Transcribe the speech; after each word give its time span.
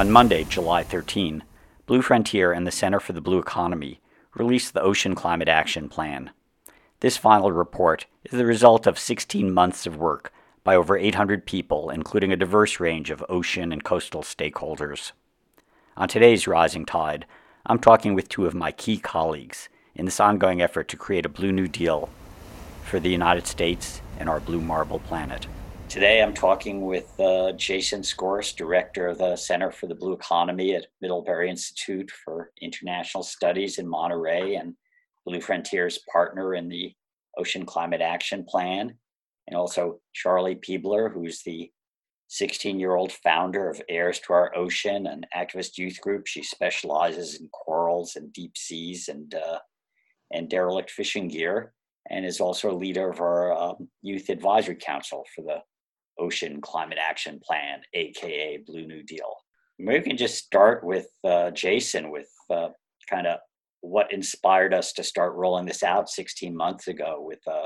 On 0.00 0.10
Monday, 0.10 0.44
July 0.44 0.82
13, 0.82 1.44
Blue 1.84 2.00
Frontier 2.00 2.52
and 2.52 2.66
the 2.66 2.70
Center 2.70 3.00
for 3.00 3.12
the 3.12 3.20
Blue 3.20 3.38
Economy 3.38 4.00
released 4.34 4.72
the 4.72 4.80
Ocean 4.80 5.14
Climate 5.14 5.46
Action 5.46 5.90
Plan. 5.90 6.30
This 7.00 7.18
final 7.18 7.52
report 7.52 8.06
is 8.24 8.30
the 8.30 8.46
result 8.46 8.86
of 8.86 8.98
16 8.98 9.52
months 9.52 9.86
of 9.86 9.98
work 9.98 10.32
by 10.64 10.74
over 10.74 10.96
800 10.96 11.44
people, 11.44 11.90
including 11.90 12.32
a 12.32 12.36
diverse 12.36 12.80
range 12.80 13.10
of 13.10 13.22
ocean 13.28 13.72
and 13.72 13.84
coastal 13.84 14.22
stakeholders. 14.22 15.12
On 15.98 16.08
today's 16.08 16.46
Rising 16.46 16.86
Tide, 16.86 17.26
I'm 17.66 17.78
talking 17.78 18.14
with 18.14 18.30
two 18.30 18.46
of 18.46 18.54
my 18.54 18.72
key 18.72 18.96
colleagues 18.96 19.68
in 19.94 20.06
this 20.06 20.18
ongoing 20.18 20.62
effort 20.62 20.88
to 20.88 20.96
create 20.96 21.26
a 21.26 21.28
Blue 21.28 21.52
New 21.52 21.68
Deal 21.68 22.08
for 22.84 23.00
the 23.00 23.10
United 23.10 23.46
States 23.46 24.00
and 24.18 24.30
our 24.30 24.40
blue 24.40 24.62
marble 24.62 25.00
planet. 25.00 25.46
Today 25.90 26.22
I'm 26.22 26.34
talking 26.34 26.82
with 26.82 27.18
uh, 27.18 27.50
Jason 27.54 28.04
Scorse, 28.04 28.52
Director 28.52 29.08
of 29.08 29.18
the 29.18 29.34
Center 29.34 29.72
for 29.72 29.88
the 29.88 29.94
Blue 29.96 30.12
Economy 30.12 30.76
at 30.76 30.86
Middlebury 31.00 31.50
Institute 31.50 32.12
for 32.12 32.52
International 32.62 33.24
Studies 33.24 33.78
in 33.78 33.88
Monterey 33.88 34.54
and 34.54 34.76
Blue 35.26 35.40
Frontier's 35.40 35.98
partner 36.12 36.54
in 36.54 36.68
the 36.68 36.94
Ocean 37.36 37.66
Climate 37.66 38.00
Action 38.02 38.44
Plan, 38.44 38.94
and 39.48 39.56
also 39.56 39.98
Charlie 40.12 40.54
Peebler, 40.54 41.12
who's 41.12 41.42
the 41.42 41.68
16 42.28 42.78
year 42.78 42.94
old 42.94 43.10
founder 43.10 43.68
of 43.68 43.82
Heirs 43.88 44.20
to 44.20 44.32
Our 44.32 44.56
Ocean, 44.56 45.08
an 45.08 45.24
activist 45.36 45.76
youth 45.76 46.00
group. 46.00 46.28
She 46.28 46.44
specializes 46.44 47.40
in 47.40 47.48
corals 47.48 48.14
and 48.14 48.32
deep 48.32 48.56
seas 48.56 49.08
and, 49.08 49.34
uh, 49.34 49.58
and 50.30 50.48
derelict 50.48 50.92
fishing 50.92 51.26
gear, 51.26 51.72
and 52.08 52.24
is 52.24 52.40
also 52.40 52.70
a 52.70 52.78
leader 52.78 53.10
of 53.10 53.18
our 53.18 53.52
um, 53.52 53.88
Youth 54.02 54.28
Advisory 54.28 54.76
Council 54.76 55.24
for 55.34 55.42
the 55.42 55.62
Ocean 56.20 56.60
Climate 56.60 56.98
Action 57.00 57.40
Plan, 57.42 57.80
aka 57.94 58.58
Blue 58.66 58.86
New 58.86 59.02
Deal. 59.02 59.34
Maybe 59.78 59.98
we 59.98 60.04
can 60.04 60.16
just 60.16 60.44
start 60.44 60.84
with 60.84 61.08
uh, 61.24 61.50
Jason 61.50 62.10
with 62.10 62.28
uh, 62.50 62.68
kind 63.08 63.26
of 63.26 63.38
what 63.80 64.12
inspired 64.12 64.74
us 64.74 64.92
to 64.92 65.02
start 65.02 65.34
rolling 65.34 65.64
this 65.64 65.82
out 65.82 66.08
16 66.08 66.54
months 66.54 66.86
ago 66.88 67.16
with 67.20 67.40
a 67.48 67.64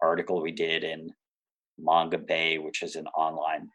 article 0.00 0.40
we 0.40 0.52
did 0.52 0.84
in 0.84 1.10
Mongabay, 1.80 2.62
which 2.62 2.82
is 2.82 2.96
an 2.96 3.06
online 3.08 3.68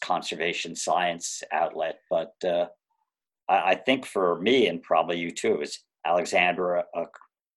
conservation 0.00 0.74
science 0.74 1.42
outlet. 1.52 1.98
But 2.10 2.32
uh, 2.44 2.66
I, 3.48 3.70
I, 3.70 3.74
think 3.74 4.06
for 4.06 4.40
me 4.40 4.66
and 4.68 4.82
probably 4.82 5.18
you 5.18 5.30
too, 5.30 5.60
is 5.60 5.78
Alexandra 6.04 6.84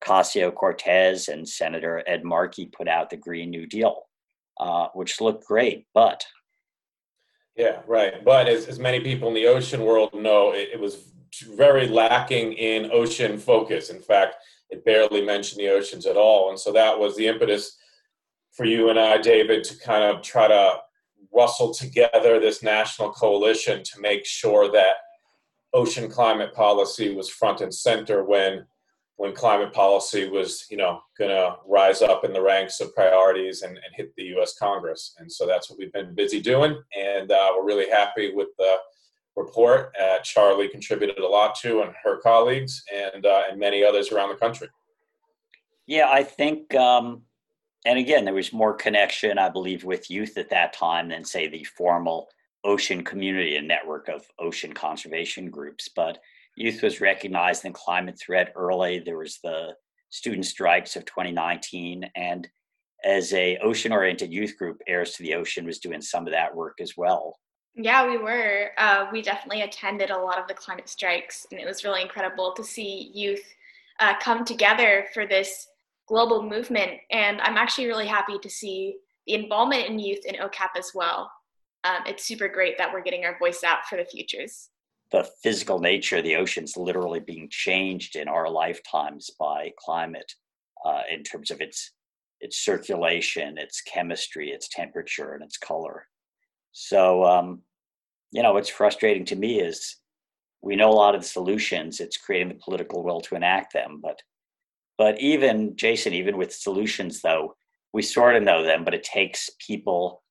Ocasio 0.04 0.54
Cortez 0.54 1.28
and 1.28 1.48
Senator 1.48 2.04
Ed 2.08 2.24
Markey 2.24 2.68
put 2.68 2.88
out 2.88 3.10
the 3.10 3.18
Green 3.18 3.50
New 3.50 3.66
Deal, 3.66 4.04
uh, 4.60 4.88
which 4.94 5.22
looked 5.22 5.46
great, 5.46 5.88
but 5.94 6.26
yeah, 7.56 7.82
right. 7.88 8.24
But 8.24 8.48
as, 8.48 8.68
as 8.68 8.80
many 8.80 9.00
people 9.00 9.30
in 9.30 9.34
the 9.34 9.48
ocean 9.48 9.82
world 9.82 10.14
know, 10.14 10.52
it, 10.52 10.70
it 10.74 10.80
was 10.80 11.12
very 11.56 11.88
lacking 11.88 12.54
in 12.54 12.92
ocean 12.92 13.38
focus. 13.38 13.90
In 13.90 14.02
fact, 14.02 14.36
it 14.70 14.84
barely 14.84 15.26
mentioned 15.26 15.60
the 15.60 15.70
oceans 15.70 16.06
at 16.06 16.18
all. 16.18 16.50
And 16.50 16.60
so 16.60 16.72
that 16.74 16.98
was 16.98 17.16
the 17.16 17.28
impetus 17.28 17.78
for 18.52 18.66
you 18.66 18.90
and 18.90 19.00
I, 19.00 19.18
David, 19.18 19.64
to 19.66 19.78
kind 19.80 20.04
of 20.04 20.22
try 20.22 20.48
to 20.48 20.78
rustle 21.34 21.74
together 21.74 22.40
this 22.40 22.64
national 22.64 23.12
coalition 23.12 23.84
to 23.84 24.00
make 24.00 24.26
sure 24.26 24.72
that 24.72 24.96
ocean 25.74 26.10
climate 26.10 26.54
policy 26.54 27.14
was 27.14 27.30
front 27.30 27.62
and 27.62 27.74
center 27.74 28.24
when 28.24 28.66
when 29.18 29.34
climate 29.34 29.74
policy 29.74 30.28
was 30.28 30.66
you 30.70 30.78
know 30.78 31.02
going 31.18 31.30
to 31.30 31.56
rise 31.68 32.02
up 32.02 32.26
in 32.26 32.34
the 32.34 32.42
ranks 32.42 32.82
of 32.82 32.94
priorities 32.96 33.62
and, 33.62 33.78
and, 33.78 33.96
hit 33.96 34.14
the 34.16 34.24
us 34.24 34.56
congress. 34.58 35.16
And 35.20 35.32
so 35.32 35.46
that's 35.48 35.70
what 35.70 35.80
we've 35.80 35.94
been 35.94 36.14
busy 36.16 36.42
doing. 36.42 36.78
And 36.98 37.32
uh, 37.32 37.52
we're 37.56 37.66
really 37.66 37.90
happy 37.90 38.34
with 38.34 38.50
the 38.58 38.76
report 39.36 39.94
uh, 40.02 40.18
charlie 40.24 40.70
contributed 40.70 41.20
a 41.20 41.28
lot 41.28 41.56
to 41.56 41.82
and 41.82 41.94
her 42.02 42.20
colleagues 42.22 42.84
and 42.94 43.26
uh, 43.26 43.44
and 43.50 43.60
many 43.60 43.84
others 43.84 44.12
around 44.12 44.30
the 44.30 44.36
country. 44.36 44.70
Yeah 45.88 46.10
i 46.10 46.24
think 46.24 46.74
um, 46.76 47.22
and 47.86 48.00
again, 48.00 48.26
there 48.26 48.34
was 48.34 48.52
more 48.52 48.74
connection, 48.74 49.38
I 49.38 49.50
believe, 49.50 49.84
with 49.84 50.10
youth 50.10 50.38
at 50.38 50.50
that 50.50 50.74
time 50.74 51.10
than, 51.10 51.24
say, 51.24 51.48
the 51.48 51.64
formal 51.64 52.30
ocean 52.64 53.04
community 53.04 53.58
and 53.58 53.68
network 53.68 54.10
of 54.10 54.26
ocean 54.40 54.74
conservation 54.74 55.52
groups. 55.52 55.88
But 55.96 56.18
youth 56.56 56.82
was 56.82 57.02
recognized 57.02 57.66
in 57.66 57.74
climate 57.74 58.20
threat 58.20 58.54
early. 58.56 59.00
There 59.00 59.18
was 59.18 59.40
the 59.44 59.76
student 60.10 60.46
strikes 60.46 60.96
of 60.96 61.06
2019, 61.06 62.10
and 62.16 62.48
as 63.04 63.34
a 63.34 63.58
ocean-oriented 63.58 64.34
youth 64.34 64.58
group, 64.58 64.82
Heirs 64.88 65.14
to 65.14 65.24
the 65.24 65.36
Ocean 65.36 65.66
was 65.66 65.80
doing 65.80 66.02
some 66.02 66.26
of 66.26 66.34
that 66.34 66.56
work 66.56 66.78
as 66.82 66.98
well. 66.98 67.38
Yeah, 67.76 68.08
we 68.08 68.18
were. 68.18 68.72
Uh, 68.78 69.08
we 69.12 69.22
definitely 69.22 69.62
attended 69.62 70.10
a 70.10 70.18
lot 70.18 70.40
of 70.40 70.48
the 70.48 70.54
climate 70.54 70.88
strikes, 70.88 71.46
and 71.52 71.60
it 71.60 71.66
was 71.66 71.84
really 71.84 72.02
incredible 72.02 72.54
to 72.54 72.64
see 72.64 73.12
youth 73.14 73.44
uh, 74.00 74.14
come 74.20 74.46
together 74.46 75.08
for 75.14 75.28
this 75.28 75.68
global 76.08 76.42
movement. 76.42 76.92
And 77.12 77.42
I'm 77.42 77.58
actually 77.58 77.88
really 77.88 78.08
happy 78.08 78.38
to 78.42 78.50
see 78.50 78.98
the 79.28 79.34
involvement 79.34 79.90
in 79.90 80.00
youth 80.00 80.26
in 80.26 80.36
OCAP 80.36 80.78
as 80.78 80.92
well. 80.96 81.32
Um, 81.84 82.04
it's 82.06 82.26
super 82.26 82.48
great 82.48 82.78
that 82.78 82.94
we're 82.94 83.04
getting 83.04 83.26
our 83.26 83.38
voice 83.38 83.64
out 83.64 83.86
for 83.90 83.98
the 83.98 84.06
futures. 84.06 84.70
The 85.12 85.30
physical 85.44 85.80
nature 85.80 86.18
of 86.18 86.24
the 86.24 86.36
oceans 86.36 86.78
literally 86.78 87.20
being 87.20 87.48
changed 87.50 88.16
in 88.16 88.28
our 88.28 88.50
lifetimes 88.50 89.30
by 89.40 89.72
climate 89.78 90.34
uh, 90.84 91.04
in 91.12 91.24
terms 91.24 91.52
of 91.52 91.62
its 91.62 91.92
its 92.42 92.58
circulation, 92.58 93.58
its 93.58 93.82
chemistry, 93.82 94.50
its 94.50 94.68
temperature, 94.68 95.34
and 95.34 95.44
its 95.44 95.58
color. 95.58 96.08
So, 96.74 97.24
um, 97.24 97.62
you 98.32 98.44
know, 98.44 98.54
what's 98.54 98.70
frustrating 98.70 99.26
to 99.26 99.36
me 99.36 99.62
is 99.62 99.98
we 100.62 100.76
know 100.76 100.90
a 100.90 100.94
lot 100.94 101.16
of 101.16 101.22
the 101.22 101.28
solutions. 101.28 102.00
It's 102.00 102.18
creating 102.18 102.50
the 102.50 102.62
political 102.64 103.04
will 103.04 103.22
to 103.22 103.36
enact 103.36 103.74
them, 103.74 104.00
but 104.02 104.20
but 104.98 105.20
even 105.20 105.76
Jason, 105.76 106.14
even 106.14 106.38
with 106.38 106.54
solutions 106.54 107.22
though, 107.22 107.56
we 107.94 108.02
sort 108.02 108.36
of 108.36 108.44
know 108.44 108.64
them, 108.64 108.84
but 108.84 108.94
it 108.94 109.04
takes 109.04 109.50
people 109.66 110.24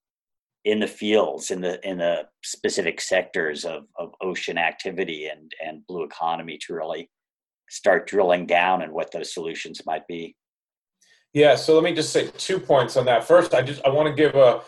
in 0.65 0.81
the 0.81 0.87
fields, 0.87 1.51
in 1.51 1.61
the 1.61 1.87
in 1.89 1.99
the 1.99 2.27
specific 2.43 3.01
sectors 3.01 3.65
of, 3.65 3.85
of 3.99 4.13
ocean 4.21 4.57
activity 4.57 5.27
and, 5.27 5.53
and 5.65 5.87
blue 5.87 6.05
economy 6.05 6.59
to 6.67 6.75
really 6.75 7.11
start 7.69 8.07
drilling 8.07 8.47
down 8.47 8.83
and 8.83 8.93
what 8.93 9.13
those 9.13 9.33
solutions 9.33 9.83
might 9.87 10.07
be. 10.07 10.35
Yeah, 11.33 11.57
so 11.57 11.75
let 11.75 11.83
me 11.83 11.95
just 11.95 12.13
say 12.13 12.29
two 12.39 12.59
points 12.61 12.97
on 12.97 13.05
that. 13.07 13.25
First, 13.25 13.55
I 13.55 13.63
just 13.63 13.85
I 13.85 13.91
want 13.91 14.09
to 14.09 14.15
give 14.15 14.35
a 14.35 14.63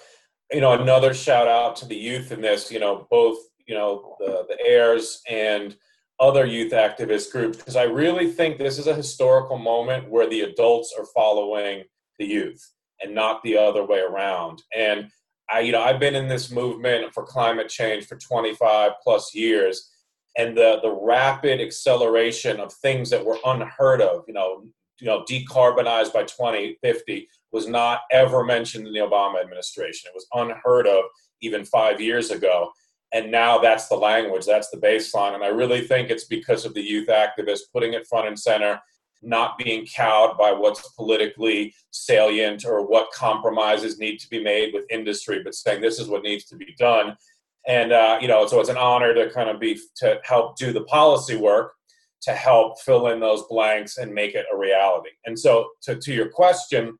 you 0.53 0.61
know 0.61 0.73
another 0.73 1.15
shout 1.15 1.49
out 1.49 1.77
to 1.77 1.87
the 1.87 1.97
youth 1.97 2.31
in 2.33 2.41
this, 2.41 2.71
you 2.71 2.79
know, 2.79 3.07
both 3.11 3.39
you 3.67 3.75
know 3.75 4.17
the 4.19 4.45
the 4.49 4.59
heirs 4.67 5.23
and 5.29 5.77
other 6.19 6.47
youth 6.47 6.73
activist 6.73 7.31
groups 7.31 7.59
because 7.59 7.77
I 7.77 7.85
really 7.85 8.31
think 8.31 8.59
this 8.59 8.79
is 8.79 8.87
a 8.87 8.95
historical 8.95 9.59
moment 9.59 10.11
where 10.11 10.29
the 10.29 10.43
adults 10.43 10.95
are 10.99 11.07
following 11.15 11.85
the 12.19 12.27
youth 12.27 12.73
and 13.03 13.15
not 13.15 13.43
the 13.43 13.59
other 13.59 13.85
way 13.85 14.01
around. 14.01 14.63
And 14.75 15.11
I, 15.51 15.61
you 15.61 15.73
know, 15.73 15.83
I've 15.83 16.01
been 16.01 16.15
in 16.15 16.29
this 16.29 16.51
movement 16.51 17.13
for 17.15 17.23
climate 17.23 17.69
change 17.69 18.07
for 18.07 18.17
25 18.17 18.93
plus 19.03 19.35
years, 19.35 19.91
and 20.37 20.57
the 20.57 20.81
the 20.83 20.93
rapid 20.93 21.61
acceleration 21.61 22.61
of 22.61 22.73
things 22.73 23.11
that 23.11 23.25
were 23.25 23.39
unheard 23.45 24.01
of, 24.01 24.25
you 24.27 24.35
know, 24.35 24.65
you 25.01 25.07
know, 25.07 25.25
decarbonized 25.29 26.13
by 26.13 26.25
2050 26.25 27.29
was 27.53 27.67
not 27.67 28.01
ever 28.11 28.45
mentioned 28.45 28.87
in 28.87 28.93
the 28.93 29.01
Obama 29.01 29.41
administration. 29.41 30.09
It 30.09 30.15
was 30.15 30.27
unheard 30.35 30.87
of 30.87 31.05
even 31.43 31.65
five 31.65 32.01
years 32.01 32.31
ago 32.31 32.73
and 33.13 33.31
now 33.31 33.59
that's 33.59 33.89
the 33.89 33.97
language 33.97 34.45
that's 34.45 34.71
the 34.71 34.77
baseline 34.77 35.35
and 35.35 35.45
i 35.45 35.49
really 35.49 35.81
think 35.81 36.11
it's 36.11 36.25
because 36.25 36.65
of 36.65 36.75
the 36.75 36.83
youth 36.83 37.09
activists 37.09 37.73
putting 37.73 37.95
it 37.95 38.07
front 38.07 38.29
and 38.29 38.39
center 38.39 38.81
not 39.27 39.59
being 39.59 39.87
cowed 39.87 40.39
by 40.39 40.53
what's 40.53 40.89
politically 40.95 41.75
salient 41.91 42.65
or 42.65 42.87
what 42.87 43.11
compromises 43.13 43.99
need 43.99 44.19
to 44.19 44.29
be 44.29 44.43
made 44.43 44.73
with 44.73 44.85
industry 44.91 45.43
but 45.43 45.55
saying 45.55 45.81
this 45.81 45.99
is 45.99 46.09
what 46.09 46.23
needs 46.23 46.45
to 46.45 46.57
be 46.57 46.75
done. 46.79 47.17
And 47.67 47.93
uh, 47.93 48.19
you 48.21 48.29
know 48.29 48.47
so 48.47 48.61
it's 48.61 48.71
an 48.71 48.77
honor 48.77 49.13
to 49.15 49.31
kind 49.31 49.51
of 49.51 49.61
be 49.61 49.79
to 49.97 50.21
help 50.25 50.57
do 50.57 50.73
the 50.73 50.85
policy 50.85 51.37
work 51.37 51.73
to 52.23 52.33
help 52.33 52.81
fill 52.81 53.09
in 53.09 53.21
those 53.21 53.45
blanks 53.49 53.99
and 53.99 54.13
make 54.13 54.35
it 54.35 54.47
a 54.53 54.57
reality. 54.57 55.11
And 55.27 55.39
so 55.39 55.69
to, 55.83 55.97
to 55.97 56.13
your 56.13 56.29
question 56.29 56.97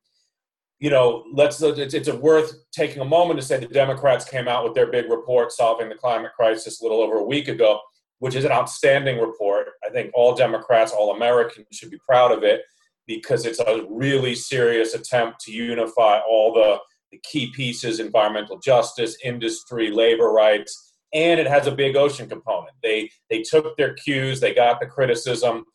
you 0.79 0.91
know, 0.91 1.23
let's 1.33 1.61
it's, 1.61 1.93
it's 1.93 2.09
worth 2.09 2.53
taking 2.71 3.01
a 3.01 3.05
moment 3.05 3.39
to 3.39 3.45
say 3.45 3.57
the 3.57 3.67
Democrats 3.67 4.25
came 4.25 4.47
out 4.47 4.63
with 4.63 4.75
their 4.75 4.91
big 4.91 5.09
report 5.09 5.51
solving 5.51 5.89
the 5.89 5.95
climate 5.95 6.31
crisis 6.35 6.79
a 6.79 6.83
little 6.83 7.01
over 7.01 7.17
a 7.17 7.23
week 7.23 7.47
ago, 7.47 7.79
which 8.19 8.35
is 8.35 8.45
an 8.45 8.51
outstanding 8.51 9.19
report. 9.19 9.67
I 9.85 9.89
think 9.89 10.11
all 10.13 10.35
Democrats, 10.35 10.91
all 10.91 11.15
Americans 11.15 11.67
should 11.71 11.91
be 11.91 11.99
proud 12.07 12.31
of 12.31 12.43
it 12.43 12.61
because 13.05 13.45
it's 13.45 13.59
a 13.59 13.85
really 13.89 14.35
serious 14.35 14.93
attempt 14.93 15.39
to 15.41 15.51
unify 15.51 16.19
all 16.19 16.53
the, 16.53 16.77
the 17.11 17.19
key 17.23 17.51
pieces 17.51 17.99
environmental 17.99 18.59
justice, 18.59 19.17
industry, 19.23 19.91
labor 19.91 20.31
rights, 20.31 20.95
and 21.13 21.39
it 21.39 21.47
has 21.47 21.67
a 21.67 21.71
big 21.71 21.95
ocean 21.95 22.27
component. 22.27 22.75
They 22.83 23.09
they 23.29 23.41
took 23.41 23.77
their 23.77 23.93
cues, 23.93 24.39
they 24.39 24.53
got 24.53 24.79
the 24.79 24.87
criticism, 24.87 25.65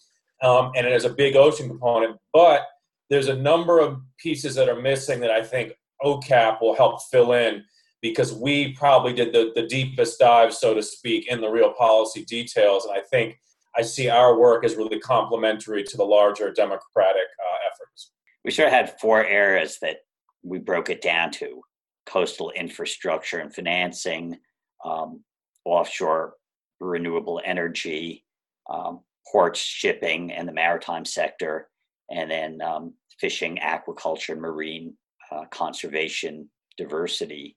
um, 0.42 0.72
and 0.76 0.86
it 0.86 0.92
has 0.92 1.04
a 1.04 1.14
big 1.14 1.36
ocean 1.36 1.68
component, 1.68 2.18
but 2.32 2.62
there's 3.08 3.28
a 3.28 3.36
number 3.36 3.78
of 3.78 4.00
pieces 4.18 4.54
that 4.54 4.68
are 4.68 4.80
missing 4.80 5.20
that 5.20 5.30
I 5.30 5.42
think 5.42 5.72
OCAP 6.02 6.60
will 6.60 6.74
help 6.74 7.02
fill 7.10 7.32
in 7.32 7.64
because 8.02 8.34
we 8.34 8.72
probably 8.72 9.12
did 9.12 9.32
the, 9.32 9.52
the 9.54 9.66
deepest 9.66 10.18
dive, 10.18 10.52
so 10.52 10.74
to 10.74 10.82
speak, 10.82 11.28
in 11.28 11.40
the 11.40 11.48
real 11.48 11.72
policy 11.72 12.24
details. 12.24 12.84
And 12.84 12.94
I 12.94 13.00
think 13.00 13.38
I 13.76 13.82
see 13.82 14.08
our 14.08 14.38
work 14.38 14.64
as 14.64 14.74
really 14.74 14.98
complementary 14.98 15.84
to 15.84 15.96
the 15.96 16.04
larger 16.04 16.52
democratic 16.52 17.22
uh, 17.22 17.58
efforts. 17.70 18.10
We 18.44 18.50
sort 18.50 18.68
of 18.68 18.74
had 18.74 19.00
four 19.00 19.24
areas 19.24 19.78
that 19.80 19.98
we 20.42 20.58
broke 20.58 20.90
it 20.90 21.00
down 21.00 21.30
to 21.30 21.62
coastal 22.06 22.50
infrastructure 22.50 23.38
and 23.38 23.54
financing, 23.54 24.36
um, 24.84 25.22
offshore 25.64 26.34
renewable 26.80 27.40
energy, 27.44 28.24
um, 28.68 29.00
ports, 29.30 29.60
shipping, 29.60 30.32
and 30.32 30.48
the 30.48 30.52
maritime 30.52 31.04
sector, 31.04 31.68
and 32.10 32.30
then 32.30 32.60
um, 32.60 32.94
fishing, 33.20 33.58
aquaculture, 33.62 34.36
marine 34.36 34.94
uh, 35.30 35.44
conservation, 35.52 36.50
diversity. 36.76 37.56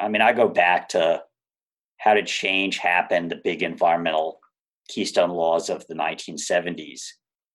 I 0.00 0.08
mean, 0.08 0.22
I 0.22 0.32
go 0.32 0.48
back 0.48 0.88
to 0.90 1.22
how 1.98 2.14
did 2.14 2.26
change 2.26 2.78
happen, 2.78 3.28
the 3.28 3.40
big 3.42 3.62
environmental 3.62 4.40
keystone 4.88 5.30
laws 5.30 5.68
of 5.68 5.86
the 5.86 5.94
1970s. 5.94 7.02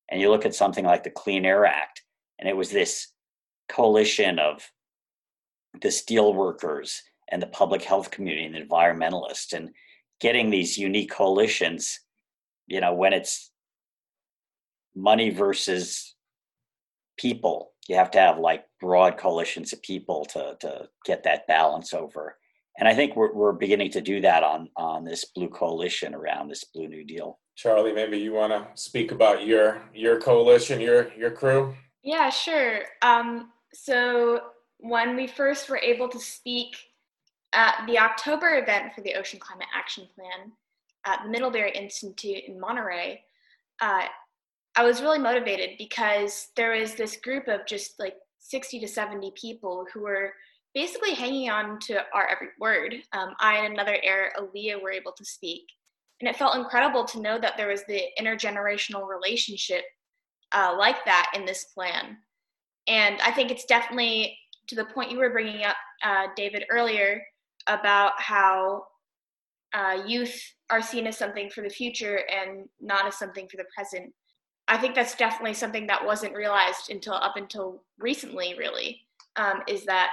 And 0.09 0.21
you 0.21 0.29
look 0.29 0.45
at 0.45 0.53
something 0.53 0.85
like 0.85 1.03
the 1.03 1.09
Clean 1.09 1.43
Air 1.45 1.65
Act, 1.65 2.03
and 2.39 2.47
it 2.47 2.55
was 2.55 2.69
this 2.69 3.07
coalition 3.67 4.37
of 4.37 4.69
the 5.81 5.91
steel 5.91 6.33
workers 6.33 7.01
and 7.29 7.41
the 7.41 7.47
public 7.47 7.81
health 7.81 8.11
community 8.11 8.45
and 8.45 8.55
the 8.55 8.61
environmentalists 8.61 9.53
and 9.53 9.71
getting 10.21 10.49
these 10.49 10.77
unique 10.77 11.11
coalitions 11.11 11.99
you 12.67 12.81
know 12.81 12.93
when 12.93 13.13
it's 13.13 13.51
money 14.95 15.29
versus 15.29 16.15
people 17.17 17.71
you 17.87 17.95
have 17.95 18.11
to 18.11 18.19
have 18.19 18.39
like 18.39 18.65
broad 18.79 19.17
coalitions 19.17 19.73
of 19.73 19.81
people 19.81 20.25
to 20.25 20.57
to 20.59 20.89
get 21.05 21.23
that 21.23 21.47
balance 21.47 21.93
over. 21.93 22.37
And 22.77 22.87
i 22.87 22.93
think 22.93 23.15
we're, 23.15 23.33
we're 23.33 23.53
beginning 23.53 23.91
to 23.91 24.01
do 24.01 24.21
that 24.21 24.43
on 24.43 24.69
on 24.75 25.03
this 25.03 25.25
blue 25.25 25.49
coalition 25.49 26.13
around 26.13 26.49
this 26.49 26.63
blue 26.63 26.87
new 26.87 27.03
deal. 27.03 27.39
Charlie 27.55 27.93
maybe 27.93 28.17
you 28.17 28.33
want 28.33 28.51
to 28.51 28.67
speak 28.81 29.11
about 29.11 29.45
your 29.45 29.81
your 29.93 30.19
coalition 30.19 30.81
your 30.81 31.13
your 31.13 31.31
crew? 31.31 31.75
Yeah 32.03 32.29
sure. 32.29 32.81
Um 33.01 33.51
so 33.73 34.41
when 34.79 35.15
we 35.15 35.27
first 35.27 35.69
were 35.69 35.79
able 35.79 36.09
to 36.09 36.19
speak 36.19 36.75
at 37.53 37.85
the 37.87 37.97
October 37.97 38.57
event 38.57 38.93
for 38.93 39.01
the 39.01 39.15
Ocean 39.15 39.39
Climate 39.39 39.67
Action 39.73 40.07
Plan 40.13 40.51
at 41.05 41.23
the 41.23 41.29
Middlebury 41.29 41.71
Institute 41.71 42.43
in 42.47 42.59
Monterey, 42.59 43.21
uh, 43.81 44.03
I 44.75 44.83
was 44.83 45.01
really 45.01 45.19
motivated 45.19 45.71
because 45.77 46.49
there 46.55 46.71
was 46.71 46.95
this 46.95 47.17
group 47.17 47.47
of 47.47 47.65
just 47.65 47.99
like 47.99 48.15
60 48.39 48.79
to 48.81 48.87
70 48.87 49.31
people 49.39 49.85
who 49.93 50.01
were 50.01 50.33
basically 50.73 51.13
hanging 51.13 51.49
on 51.49 51.79
to 51.79 52.01
our 52.13 52.27
every 52.27 52.49
word. 52.59 52.95
Um, 53.13 53.33
I 53.39 53.57
and 53.59 53.73
another 53.73 53.97
heir, 54.03 54.33
Aaliyah, 54.37 54.81
were 54.81 54.91
able 54.91 55.13
to 55.13 55.25
speak. 55.25 55.63
And 56.19 56.29
it 56.29 56.35
felt 56.35 56.55
incredible 56.55 57.05
to 57.05 57.21
know 57.21 57.39
that 57.39 57.57
there 57.57 57.69
was 57.69 57.83
the 57.85 58.01
intergenerational 58.19 59.07
relationship 59.07 59.83
uh, 60.51 60.75
like 60.77 61.03
that 61.05 61.31
in 61.35 61.45
this 61.45 61.65
plan. 61.73 62.17
And 62.87 63.19
I 63.21 63.31
think 63.31 63.51
it's 63.51 63.65
definitely 63.65 64.37
to 64.67 64.75
the 64.75 64.85
point 64.85 65.11
you 65.11 65.17
were 65.17 65.29
bringing 65.29 65.63
up, 65.63 65.75
uh, 66.03 66.27
David, 66.35 66.65
earlier 66.69 67.21
about 67.67 68.13
how 68.17 68.83
uh, 69.73 70.03
youth 70.05 70.39
are 70.69 70.81
seen 70.81 71.07
as 71.07 71.17
something 71.17 71.49
for 71.49 71.61
the 71.61 71.69
future 71.69 72.21
and 72.29 72.67
not 72.79 73.05
as 73.05 73.17
something 73.17 73.47
for 73.49 73.57
the 73.57 73.65
present. 73.75 74.13
I 74.67 74.77
think 74.77 74.95
that's 74.95 75.15
definitely 75.15 75.53
something 75.53 75.87
that 75.87 76.05
wasn't 76.05 76.35
realized 76.35 76.89
until 76.89 77.13
up 77.13 77.37
until 77.37 77.83
recently, 77.99 78.55
really, 78.57 79.01
um, 79.35 79.61
is 79.67 79.85
that 79.85 80.11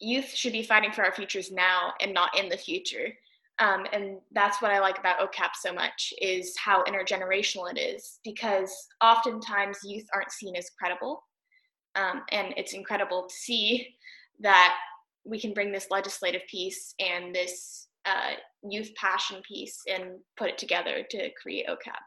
youth 0.00 0.30
should 0.34 0.52
be 0.52 0.62
fighting 0.62 0.92
for 0.92 1.04
our 1.04 1.12
futures 1.12 1.50
now 1.50 1.92
and 2.00 2.14
not 2.14 2.38
in 2.38 2.48
the 2.48 2.56
future. 2.56 3.12
Um, 3.58 3.86
and 3.92 4.18
that's 4.32 4.62
what 4.62 4.70
I 4.70 4.78
like 4.78 4.98
about 4.98 5.18
OCAP 5.18 5.50
so 5.60 5.72
much 5.72 6.14
is 6.22 6.56
how 6.56 6.84
intergenerational 6.84 7.70
it 7.70 7.78
is 7.78 8.20
because 8.24 8.72
oftentimes 9.02 9.78
youth 9.84 10.06
aren't 10.14 10.30
seen 10.30 10.54
as 10.54 10.70
credible 10.78 11.24
um, 11.96 12.22
and 12.30 12.54
it's 12.56 12.72
incredible 12.72 13.26
to 13.28 13.34
see 13.34 13.96
that 14.40 14.76
we 15.24 15.40
can 15.40 15.52
bring 15.52 15.72
this 15.72 15.88
legislative 15.90 16.42
piece 16.48 16.94
and 17.00 17.34
this 17.34 17.88
uh, 18.06 18.34
youth 18.62 18.92
passion 18.94 19.42
piece 19.46 19.82
and 19.92 20.18
put 20.36 20.48
it 20.48 20.58
together 20.58 21.04
to 21.10 21.30
create 21.40 21.66
OCAP. 21.66 21.98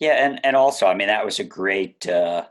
Yeah, 0.00 0.24
and, 0.24 0.40
and 0.44 0.56
also, 0.56 0.86
I 0.86 0.94
mean, 0.94 1.08
that 1.08 1.24
was 1.24 1.38
a 1.38 1.44
great 1.44 2.06
uh, 2.08 2.46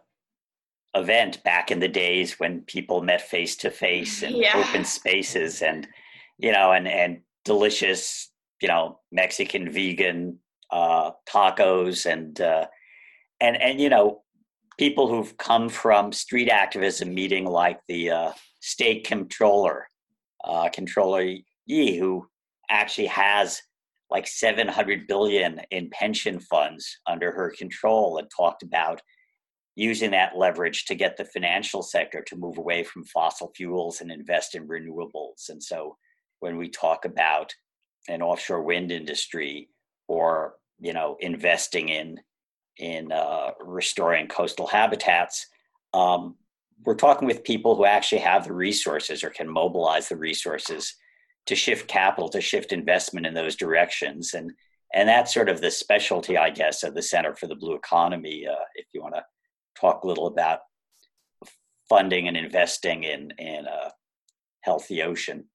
event 0.95 1.43
back 1.43 1.71
in 1.71 1.79
the 1.79 1.87
days 1.87 2.39
when 2.39 2.61
people 2.61 3.01
met 3.01 3.21
face 3.21 3.55
to 3.57 3.69
face 3.69 4.23
in 4.23 4.35
yeah. 4.35 4.53
open 4.55 4.85
spaces 4.85 5.61
and, 5.61 5.87
you 6.37 6.51
know, 6.51 6.71
and, 6.71 6.87
and 6.87 7.21
delicious, 7.43 8.29
you 8.61 8.67
know, 8.67 8.99
Mexican 9.11 9.71
vegan 9.71 10.39
uh, 10.71 11.11
tacos 11.27 12.05
and, 12.05 12.39
uh, 12.39 12.67
and, 13.39 13.61
and, 13.61 13.81
you 13.81 13.89
know, 13.89 14.21
people 14.77 15.07
who've 15.07 15.37
come 15.37 15.69
from 15.69 16.11
street 16.11 16.49
activism 16.49 17.13
meeting 17.13 17.45
like 17.45 17.79
the 17.87 18.09
uh, 18.09 18.31
state 18.61 19.05
controller, 19.05 19.87
uh, 20.43 20.69
Controller 20.69 21.35
Yee, 21.65 21.97
who 21.97 22.27
actually 22.69 23.07
has 23.07 23.61
like 24.11 24.27
700 24.27 25.07
billion 25.07 25.61
in 25.71 25.89
pension 25.89 26.39
funds 26.39 26.99
under 27.07 27.31
her 27.31 27.49
control 27.57 28.17
and 28.17 28.29
talked 28.29 28.61
about 28.61 29.01
using 29.75 30.11
that 30.11 30.37
leverage 30.37 30.83
to 30.85 30.95
get 30.95 31.15
the 31.15 31.23
financial 31.23 31.81
sector 31.81 32.21
to 32.21 32.35
move 32.35 32.57
away 32.57 32.83
from 32.83 33.05
fossil 33.05 33.51
fuels 33.55 34.01
and 34.01 34.11
invest 34.11 34.53
in 34.53 34.67
renewables. 34.67 35.47
And 35.49 35.63
so 35.63 35.97
when 36.41 36.57
we 36.57 36.67
talk 36.67 37.05
about 37.05 37.53
an 38.09 38.21
offshore 38.21 38.63
wind 38.63 38.91
industry 38.91 39.69
or 40.07 40.55
you 40.79 40.91
know 40.91 41.15
investing 41.19 41.89
in 41.89 42.19
in 42.77 43.11
uh, 43.11 43.51
restoring 43.61 44.27
coastal 44.27 44.67
habitats, 44.67 45.47
um, 45.93 46.35
we're 46.83 46.95
talking 46.95 47.27
with 47.27 47.43
people 47.43 47.75
who 47.75 47.85
actually 47.85 48.21
have 48.21 48.45
the 48.45 48.53
resources 48.53 49.23
or 49.23 49.29
can 49.29 49.47
mobilize 49.47 50.09
the 50.09 50.15
resources 50.15 50.95
to 51.47 51.55
shift 51.55 51.87
capital, 51.87 52.29
to 52.29 52.41
shift 52.41 52.71
investment 52.71 53.25
in 53.25 53.33
those 53.33 53.55
directions, 53.55 54.33
and 54.33 54.51
and 54.93 55.07
that's 55.07 55.33
sort 55.33 55.49
of 55.49 55.61
the 55.61 55.71
specialty, 55.71 56.37
I 56.37 56.49
guess, 56.49 56.83
of 56.83 56.93
the 56.93 57.01
Center 57.01 57.33
for 57.33 57.47
the 57.47 57.55
Blue 57.55 57.75
Economy. 57.75 58.45
Uh, 58.47 58.65
if 58.75 58.87
you 58.93 59.01
want 59.01 59.15
to 59.15 59.23
talk 59.79 60.03
a 60.03 60.07
little 60.07 60.27
about 60.27 60.59
funding 61.89 62.27
and 62.27 62.37
investing 62.37 63.03
in 63.03 63.31
in 63.37 63.65
a 63.65 63.91
healthy 64.61 65.01
ocean. 65.01 65.45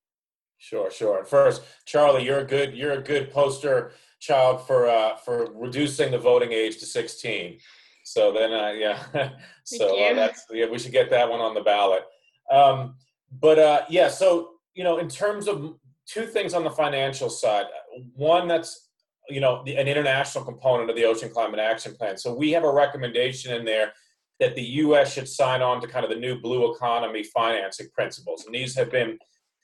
Sure, 0.59 0.90
sure. 0.90 1.25
First, 1.25 1.62
Charlie, 1.85 2.25
you're 2.25 2.40
a 2.40 2.45
good 2.45 2.75
you're 2.75 2.93
a 2.93 3.02
good 3.02 3.31
poster 3.31 3.93
child 4.21 4.66
for 4.66 4.88
uh, 4.88 5.16
for 5.16 5.49
reducing 5.55 6.11
the 6.11 6.19
voting 6.19 6.52
age 6.52 6.78
to 6.78 6.87
16. 6.87 7.59
So 8.05 8.33
then, 8.33 8.52
uh, 8.52 8.71
yeah, 8.71 9.02
so 9.64 9.99
uh, 9.99 10.14
that's 10.14 10.47
yeah, 10.50 10.66
we 10.66 10.78
should 10.78 10.93
get 10.93 11.11
that 11.11 11.28
one 11.28 11.40
on 11.40 11.55
the 11.55 11.61
ballot. 11.61 12.05
Um, 12.50 12.97
but 13.40 13.59
uh, 13.59 13.83
yeah, 13.88 14.09
so 14.09 14.50
you 14.76 14.85
know, 14.85 14.99
in 14.99 15.09
terms 15.09 15.49
of 15.49 15.75
two 16.06 16.26
things 16.26 16.54
on 16.54 16.62
the 16.62 16.71
financial 16.71 17.28
side, 17.30 17.66
one 18.14 18.47
that's 18.47 18.88
you 19.28 19.40
know 19.40 19.62
the, 19.64 19.76
an 19.76 19.88
international 19.88 20.45
component 20.45 20.88
of 20.88 20.95
the 20.95 21.04
Ocean 21.04 21.30
Climate 21.30 21.59
Action 21.59 21.97
Plan. 21.97 22.16
So 22.16 22.33
we 22.33 22.52
have 22.52 22.62
a 22.62 22.73
recommendation 22.73 23.54
in 23.54 23.64
there 23.64 23.92
that 24.38 24.54
the 24.54 24.62
U.S. 24.62 25.14
should 25.14 25.28
sign 25.28 25.62
on 25.62 25.80
to 25.80 25.88
kind 25.88 26.04
of 26.04 26.11
the 26.11 26.21
new 26.21 26.38
blue 26.40 26.73
economy 26.73 27.25
financing 27.25 27.88
principles, 27.92 28.45
and 28.45 28.54
these 28.54 28.76
have 28.76 28.90
been 28.92 29.18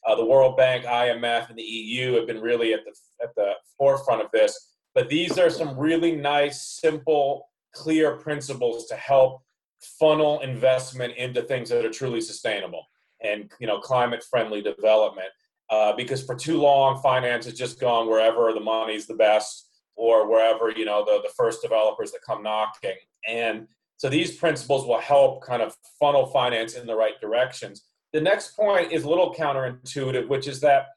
uh, 0.06 0.16
the 0.16 0.24
World 0.24 0.56
Bank, 0.56 0.84
IMF, 0.84 1.50
and 1.50 1.58
the 1.58 1.62
EU 1.62 2.14
have 2.14 2.26
been 2.26 2.40
really 2.40 2.72
at 2.72 2.80
the 2.84 2.92
at 3.22 3.34
the 3.36 3.52
forefront 3.78 4.22
of 4.22 4.30
this. 4.32 4.70
But 4.94 5.08
these 5.08 5.38
are 5.38 5.50
some 5.50 5.78
really 5.78 6.16
nice, 6.16 6.78
simple, 6.80 7.48
clear 7.74 8.16
principles 8.16 8.86
to 8.86 8.96
help 8.96 9.42
funnel 9.98 10.40
investment 10.40 11.16
into 11.16 11.42
things 11.42 11.68
that 11.68 11.84
are 11.84 11.90
truly 11.90 12.20
sustainable 12.20 12.86
and 13.22 13.50
you 13.60 13.66
know 13.66 13.78
climate 13.78 14.24
friendly 14.28 14.62
development. 14.62 15.28
Uh, 15.70 15.94
because 15.96 16.22
for 16.22 16.34
too 16.34 16.60
long, 16.60 17.00
finance 17.00 17.46
has 17.46 17.54
just 17.54 17.80
gone 17.80 18.06
wherever 18.06 18.52
the 18.52 18.60
money's 18.60 19.06
the 19.06 19.14
best 19.14 19.68
or 19.96 20.30
wherever 20.30 20.70
you 20.70 20.84
know 20.84 21.04
the, 21.04 21.20
the 21.22 21.32
first 21.36 21.62
developers 21.62 22.12
that 22.12 22.20
come 22.26 22.42
knocking. 22.42 22.96
And 23.28 23.66
so 23.96 24.08
these 24.08 24.36
principles 24.36 24.86
will 24.86 24.98
help 24.98 25.44
kind 25.44 25.62
of 25.62 25.76
funnel 25.98 26.26
finance 26.26 26.74
in 26.74 26.86
the 26.86 26.96
right 26.96 27.20
directions 27.20 27.84
the 28.12 28.20
next 28.20 28.54
point 28.56 28.92
is 28.92 29.04
a 29.04 29.08
little 29.08 29.34
counterintuitive, 29.34 30.28
which 30.28 30.46
is 30.46 30.60
that, 30.60 30.88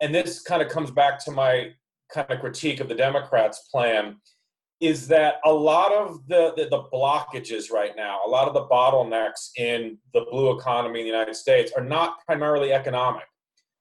and 0.00 0.14
this 0.14 0.42
kind 0.42 0.62
of 0.62 0.68
comes 0.68 0.90
back 0.90 1.22
to 1.24 1.30
my 1.30 1.70
kind 2.12 2.30
of 2.30 2.40
critique 2.40 2.80
of 2.80 2.88
the 2.88 2.94
Democrats' 2.94 3.68
plan, 3.70 4.16
is 4.80 5.06
that 5.08 5.34
a 5.44 5.52
lot 5.52 5.92
of 5.92 6.26
the, 6.26 6.54
the, 6.56 6.64
the 6.70 6.82
blockages 6.92 7.70
right 7.70 7.92
now, 7.96 8.20
a 8.26 8.28
lot 8.28 8.48
of 8.48 8.54
the 8.54 8.64
bottlenecks 8.64 9.50
in 9.58 9.98
the 10.14 10.24
blue 10.30 10.56
economy 10.56 11.00
in 11.00 11.06
the 11.06 11.12
United 11.12 11.36
States 11.36 11.70
are 11.76 11.84
not 11.84 12.24
primarily 12.24 12.72
economic. 12.72 13.24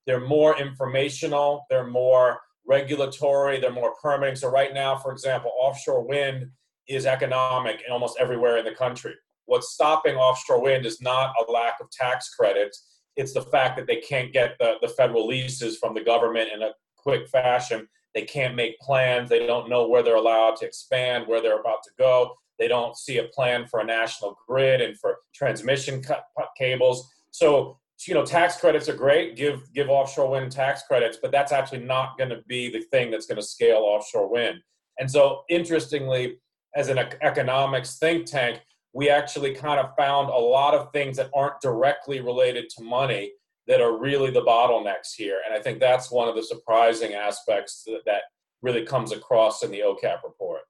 They're 0.05 0.19
more 0.19 0.59
informational, 0.59 1.65
they're 1.69 1.87
more 1.87 2.39
regulatory, 2.67 3.59
they're 3.59 3.71
more 3.71 3.95
permitting. 4.01 4.35
So, 4.35 4.49
right 4.49 4.73
now, 4.73 4.97
for 4.97 5.11
example, 5.11 5.51
offshore 5.57 6.05
wind 6.05 6.47
is 6.87 7.05
economic 7.05 7.83
in 7.85 7.93
almost 7.93 8.17
everywhere 8.19 8.57
in 8.57 8.65
the 8.65 8.75
country. 8.75 9.13
What's 9.45 9.71
stopping 9.71 10.15
offshore 10.15 10.61
wind 10.61 10.85
is 10.85 11.01
not 11.01 11.33
a 11.39 11.51
lack 11.51 11.75
of 11.79 11.89
tax 11.91 12.33
credits, 12.33 12.85
It's 13.15 13.33
the 13.33 13.41
fact 13.41 13.77
that 13.77 13.87
they 13.87 13.97
can't 13.97 14.33
get 14.33 14.55
the, 14.59 14.75
the 14.81 14.89
federal 14.89 15.27
leases 15.27 15.77
from 15.77 15.93
the 15.93 16.03
government 16.03 16.49
in 16.53 16.61
a 16.61 16.71
quick 16.97 17.27
fashion. 17.29 17.87
They 18.15 18.23
can't 18.23 18.55
make 18.55 18.79
plans. 18.79 19.29
They 19.29 19.45
don't 19.45 19.69
know 19.69 19.87
where 19.87 20.03
they're 20.03 20.15
allowed 20.15 20.55
to 20.57 20.65
expand, 20.65 21.27
where 21.27 21.41
they're 21.41 21.59
about 21.59 21.83
to 21.83 21.91
go. 21.97 22.33
They 22.57 22.67
don't 22.67 22.97
see 22.97 23.17
a 23.17 23.23
plan 23.25 23.65
for 23.67 23.79
a 23.79 23.85
national 23.85 24.37
grid 24.47 24.81
and 24.81 24.97
for 24.99 25.17
transmission 25.33 26.01
cut, 26.01 26.25
cables. 26.57 27.09
So, 27.31 27.77
you 28.07 28.13
know, 28.13 28.25
tax 28.25 28.57
credits 28.57 28.89
are 28.89 28.95
great. 28.95 29.35
Give 29.35 29.61
give 29.73 29.89
offshore 29.89 30.29
wind 30.29 30.51
tax 30.51 30.83
credits, 30.83 31.17
but 31.21 31.31
that's 31.31 31.51
actually 31.51 31.83
not 31.83 32.17
going 32.17 32.29
to 32.29 32.41
be 32.47 32.69
the 32.69 32.81
thing 32.91 33.11
that's 33.11 33.25
going 33.25 33.39
to 33.39 33.45
scale 33.45 33.79
offshore 33.79 34.29
wind. 34.29 34.59
And 34.99 35.09
so, 35.09 35.43
interestingly, 35.49 36.37
as 36.75 36.89
an 36.89 36.99
economics 37.21 37.97
think 37.97 38.25
tank, 38.25 38.61
we 38.93 39.09
actually 39.09 39.53
kind 39.53 39.79
of 39.79 39.95
found 39.97 40.29
a 40.29 40.37
lot 40.37 40.73
of 40.73 40.91
things 40.91 41.17
that 41.17 41.29
aren't 41.33 41.61
directly 41.61 42.19
related 42.21 42.69
to 42.69 42.83
money 42.83 43.31
that 43.69 43.81
are 43.81 43.97
really 43.97 44.31
the 44.31 44.41
bottlenecks 44.41 45.13
here. 45.15 45.41
And 45.45 45.55
I 45.55 45.61
think 45.61 45.79
that's 45.79 46.11
one 46.11 46.27
of 46.27 46.35
the 46.35 46.43
surprising 46.43 47.13
aspects 47.13 47.83
that, 47.85 48.01
that 48.07 48.23
really 48.63 48.83
comes 48.83 49.11
across 49.11 49.63
in 49.63 49.69
the 49.71 49.81
OCAP 49.81 50.23
report. 50.23 50.61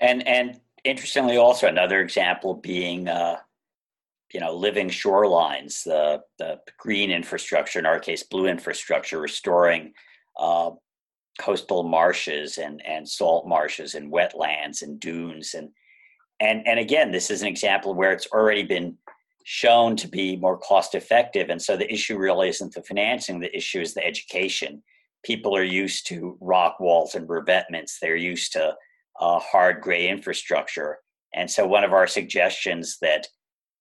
And 0.00 0.26
and 0.26 0.60
interestingly, 0.82 1.36
also 1.36 1.68
another 1.68 2.00
example 2.00 2.54
being, 2.54 3.08
uh, 3.08 3.36
you 4.32 4.40
know, 4.40 4.52
living 4.54 4.88
shorelines, 4.88 5.84
the 5.84 6.22
the 6.38 6.58
green 6.76 7.12
infrastructure, 7.12 7.78
in 7.78 7.86
our 7.86 8.00
case, 8.00 8.24
blue 8.24 8.46
infrastructure, 8.46 9.20
restoring 9.20 9.92
uh, 10.36 10.72
coastal 11.38 11.84
marshes 11.84 12.58
and 12.58 12.84
and 12.84 13.08
salt 13.08 13.46
marshes 13.46 13.94
and 13.94 14.12
wetlands 14.12 14.82
and 14.82 14.98
dunes 14.98 15.54
and 15.54 15.70
and 16.40 16.66
and 16.66 16.80
again, 16.80 17.12
this 17.12 17.30
is 17.30 17.42
an 17.42 17.48
example 17.48 17.94
where 17.94 18.12
it's 18.12 18.26
already 18.26 18.64
been 18.64 18.98
shown 19.44 19.94
to 19.94 20.08
be 20.08 20.36
more 20.36 20.58
cost 20.58 20.94
effective. 20.94 21.50
And 21.50 21.60
so 21.60 21.76
the 21.76 21.92
issue 21.92 22.18
really 22.18 22.48
isn't 22.48 22.74
the 22.74 22.82
financing, 22.82 23.40
the 23.40 23.54
issue 23.56 23.80
is 23.80 23.94
the 23.94 24.04
education. 24.04 24.82
People 25.22 25.56
are 25.56 25.62
used 25.62 26.06
to 26.08 26.36
rock 26.40 26.80
walls 26.80 27.14
and 27.14 27.28
revetments, 27.28 27.98
they're 28.00 28.16
used 28.16 28.52
to 28.52 28.74
uh, 29.20 29.38
hard 29.38 29.80
gray 29.80 30.08
infrastructure. 30.08 30.98
And 31.34 31.50
so 31.50 31.66
one 31.66 31.84
of 31.84 31.92
our 31.92 32.06
suggestions 32.06 32.98
that 33.02 33.26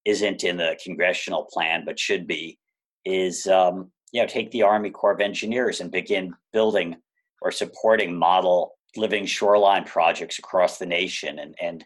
isn't 0.05 0.43
in 0.43 0.57
the 0.57 0.77
congressional 0.83 1.45
plan 1.45 1.83
but 1.85 1.99
should 1.99 2.27
be 2.27 2.59
is 3.05 3.47
um, 3.47 3.91
you 4.11 4.21
know 4.21 4.27
take 4.27 4.51
the 4.51 4.63
Army 4.63 4.89
Corps 4.89 5.13
of 5.13 5.21
Engineers 5.21 5.79
and 5.79 5.91
begin 5.91 6.33
building 6.51 6.95
or 7.41 7.51
supporting 7.51 8.17
model 8.17 8.73
living 8.95 9.25
shoreline 9.25 9.85
projects 9.85 10.39
across 10.39 10.77
the 10.77 10.85
nation 10.85 11.39
and 11.39 11.55
and 11.61 11.85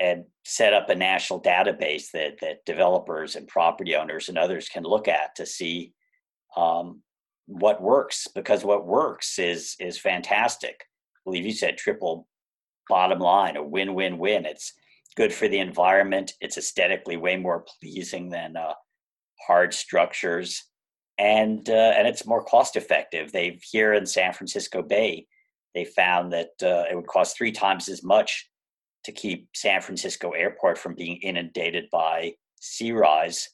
and 0.00 0.24
set 0.44 0.72
up 0.72 0.88
a 0.88 0.94
national 0.94 1.42
database 1.42 2.10
that 2.12 2.38
that 2.40 2.64
developers 2.64 3.36
and 3.36 3.46
property 3.46 3.94
owners 3.94 4.28
and 4.28 4.38
others 4.38 4.68
can 4.68 4.82
look 4.82 5.06
at 5.06 5.34
to 5.36 5.44
see 5.46 5.92
um, 6.56 7.02
what 7.46 7.82
works 7.82 8.26
because 8.34 8.64
what 8.64 8.86
works 8.86 9.38
is 9.38 9.76
is 9.78 9.98
fantastic. 9.98 10.76
I 10.80 11.20
believe 11.24 11.44
you 11.44 11.52
said 11.52 11.76
triple 11.76 12.26
bottom 12.88 13.20
line, 13.20 13.56
a 13.56 13.62
win-win-win. 13.62 14.46
It's 14.46 14.72
good 15.16 15.32
for 15.32 15.48
the 15.48 15.58
environment. 15.58 16.32
It's 16.40 16.58
aesthetically 16.58 17.16
way 17.16 17.36
more 17.36 17.64
pleasing 17.80 18.30
than 18.30 18.56
uh, 18.56 18.72
hard 19.46 19.74
structures, 19.74 20.64
and 21.18 21.68
uh, 21.68 21.92
and 21.96 22.08
it's 22.08 22.26
more 22.26 22.44
cost 22.44 22.76
effective. 22.76 23.30
They've 23.30 23.62
here 23.62 23.92
in 23.92 24.06
San 24.06 24.32
Francisco 24.32 24.82
Bay, 24.82 25.26
they 25.74 25.84
found 25.84 26.32
that 26.32 26.50
uh, 26.62 26.84
it 26.90 26.96
would 26.96 27.06
cost 27.06 27.36
three 27.36 27.52
times 27.52 27.88
as 27.88 28.02
much 28.02 28.49
to 29.04 29.12
keep 29.12 29.48
San 29.54 29.80
Francisco 29.80 30.30
Airport 30.30 30.78
from 30.78 30.94
being 30.94 31.16
inundated 31.18 31.88
by 31.90 32.34
sea 32.60 32.92
rise 32.92 33.48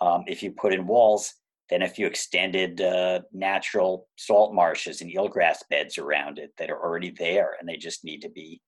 um, 0.00 0.24
if 0.26 0.42
you 0.42 0.52
put 0.52 0.72
in 0.72 0.86
walls 0.86 1.34
than 1.70 1.82
if 1.82 1.98
you 1.98 2.06
extended 2.06 2.80
uh, 2.80 3.20
natural 3.32 4.08
salt 4.16 4.54
marshes 4.54 5.00
and 5.00 5.10
eelgrass 5.10 5.58
beds 5.70 5.96
around 5.96 6.38
it 6.38 6.52
that 6.58 6.70
are 6.70 6.82
already 6.82 7.10
there 7.10 7.56
and 7.58 7.68
they 7.68 7.76
just 7.76 8.04
need 8.04 8.20
to 8.20 8.28
be 8.28 8.60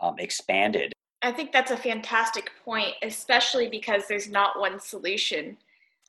um, 0.00 0.14
expanded. 0.18 0.92
I 1.22 1.32
think 1.32 1.50
that's 1.50 1.70
a 1.70 1.76
fantastic 1.76 2.50
point, 2.64 2.94
especially 3.02 3.68
because 3.68 4.06
there's 4.06 4.28
not 4.28 4.60
one 4.60 4.78
solution. 4.78 5.56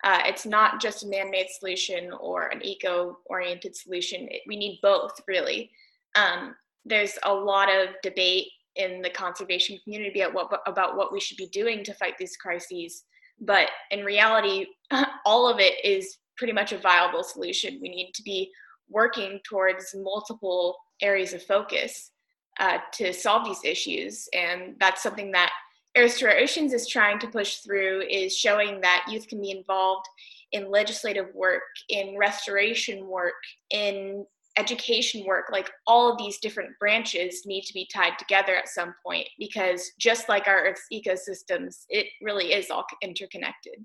Uh, 0.04 0.20
it's 0.26 0.46
not 0.46 0.80
just 0.80 1.04
a 1.04 1.08
man 1.08 1.32
made 1.32 1.48
solution 1.50 2.12
or 2.20 2.50
an 2.50 2.64
eco 2.64 3.18
oriented 3.26 3.76
solution. 3.76 4.28
It, 4.30 4.44
we 4.46 4.58
need 4.58 4.80
both, 4.82 5.20
really. 5.28 5.72
Um, 6.16 6.56
there's 6.86 7.18
a 7.24 7.34
lot 7.34 7.70
of 7.70 7.90
debate 8.04 8.48
in 8.78 9.02
the 9.02 9.10
conservation 9.10 9.78
community 9.84 10.22
what, 10.32 10.62
about 10.66 10.96
what 10.96 11.12
we 11.12 11.20
should 11.20 11.38
be 11.38 11.48
doing 11.48 11.84
to 11.84 11.94
fight 11.94 12.18
these 12.18 12.38
crises. 12.38 13.04
But 13.40 13.70
in 13.92 14.04
reality, 14.04 14.68
all 15.26 15.48
of 15.48 15.60
it 15.60 15.84
is 15.84 16.18
pretty 16.38 16.54
much 16.54 16.72
a 16.72 16.78
viable 16.78 17.24
solution. 17.24 17.80
We 17.82 17.90
need 17.90 18.12
to 18.14 18.24
be 18.24 18.52
working 18.90 19.40
towards 19.48 19.94
multiple 19.96 20.78
areas 21.02 21.34
of 21.34 21.44
focus 21.44 22.12
uh, 22.60 22.80
to 22.94 23.14
solve 23.14 23.46
these 23.46 23.64
issues. 23.64 24.28
And 24.34 24.76
that's 24.80 25.04
something 25.04 25.32
that 25.32 25.52
Heirs 25.96 26.18
to 26.20 26.32
Oceans 26.32 26.74
is 26.74 26.88
trying 26.88 27.20
to 27.20 27.28
push 27.28 27.58
through 27.58 28.04
is 28.10 28.38
showing 28.38 28.82
that 28.82 29.06
youth 29.10 29.28
can 29.28 29.42
be 29.42 29.52
involved 29.52 30.06
in 30.52 30.70
legislative 30.70 31.34
work, 31.34 31.64
in 31.90 32.16
restoration 32.18 33.08
work, 33.08 33.34
in 33.72 34.26
education 34.58 35.26
work, 35.26 35.46
like 35.52 35.70
all 35.86 36.12
of 36.12 36.18
these 36.18 36.40
different 36.40 36.72
branches 36.80 37.44
need 37.46 37.64
to 37.64 37.74
be 37.74 37.88
tied 37.94 38.18
together 38.18 38.56
at 38.56 38.68
some 38.68 38.94
point 39.06 39.28
because 39.40 39.92
just 40.00 40.28
like 40.30 40.48
our 40.48 40.66
Earth's 40.66 40.86
ecosystems, 40.92 41.86
it 41.90 42.08
really 42.22 42.54
is 42.54 42.70
all 42.70 42.86
interconnected. 43.02 43.76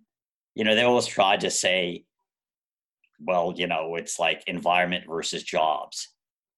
You 0.54 0.64
know, 0.64 0.74
they 0.74 0.82
always 0.82 1.06
try 1.06 1.36
to 1.36 1.50
say, 1.50 2.04
well, 3.20 3.54
you 3.56 3.66
know, 3.66 3.96
it's 3.96 4.18
like 4.18 4.42
environment 4.46 5.04
versus 5.08 5.42
jobs. 5.42 6.08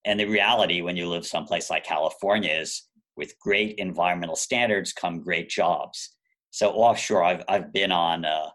And 0.05 0.19
the 0.19 0.27
reality 0.27 0.81
when 0.83 0.97
you 0.97 1.09
live 1.09 1.27
someplace 1.27 1.71
like 1.71 1.85
California 1.85 2.53
is 2.53 2.89
with 3.17 3.39
great 3.39 3.77
environmental 3.77 4.37
standards 4.37 4.93
come 4.93 5.21
great 5.21 5.49
jobs. 5.49 6.11
So 6.51 6.71
offshore, 6.73 7.25
I've, 7.25 7.43
I've 7.49 7.73
been 7.73 7.93
on 7.93 8.25
uh, 8.25 8.49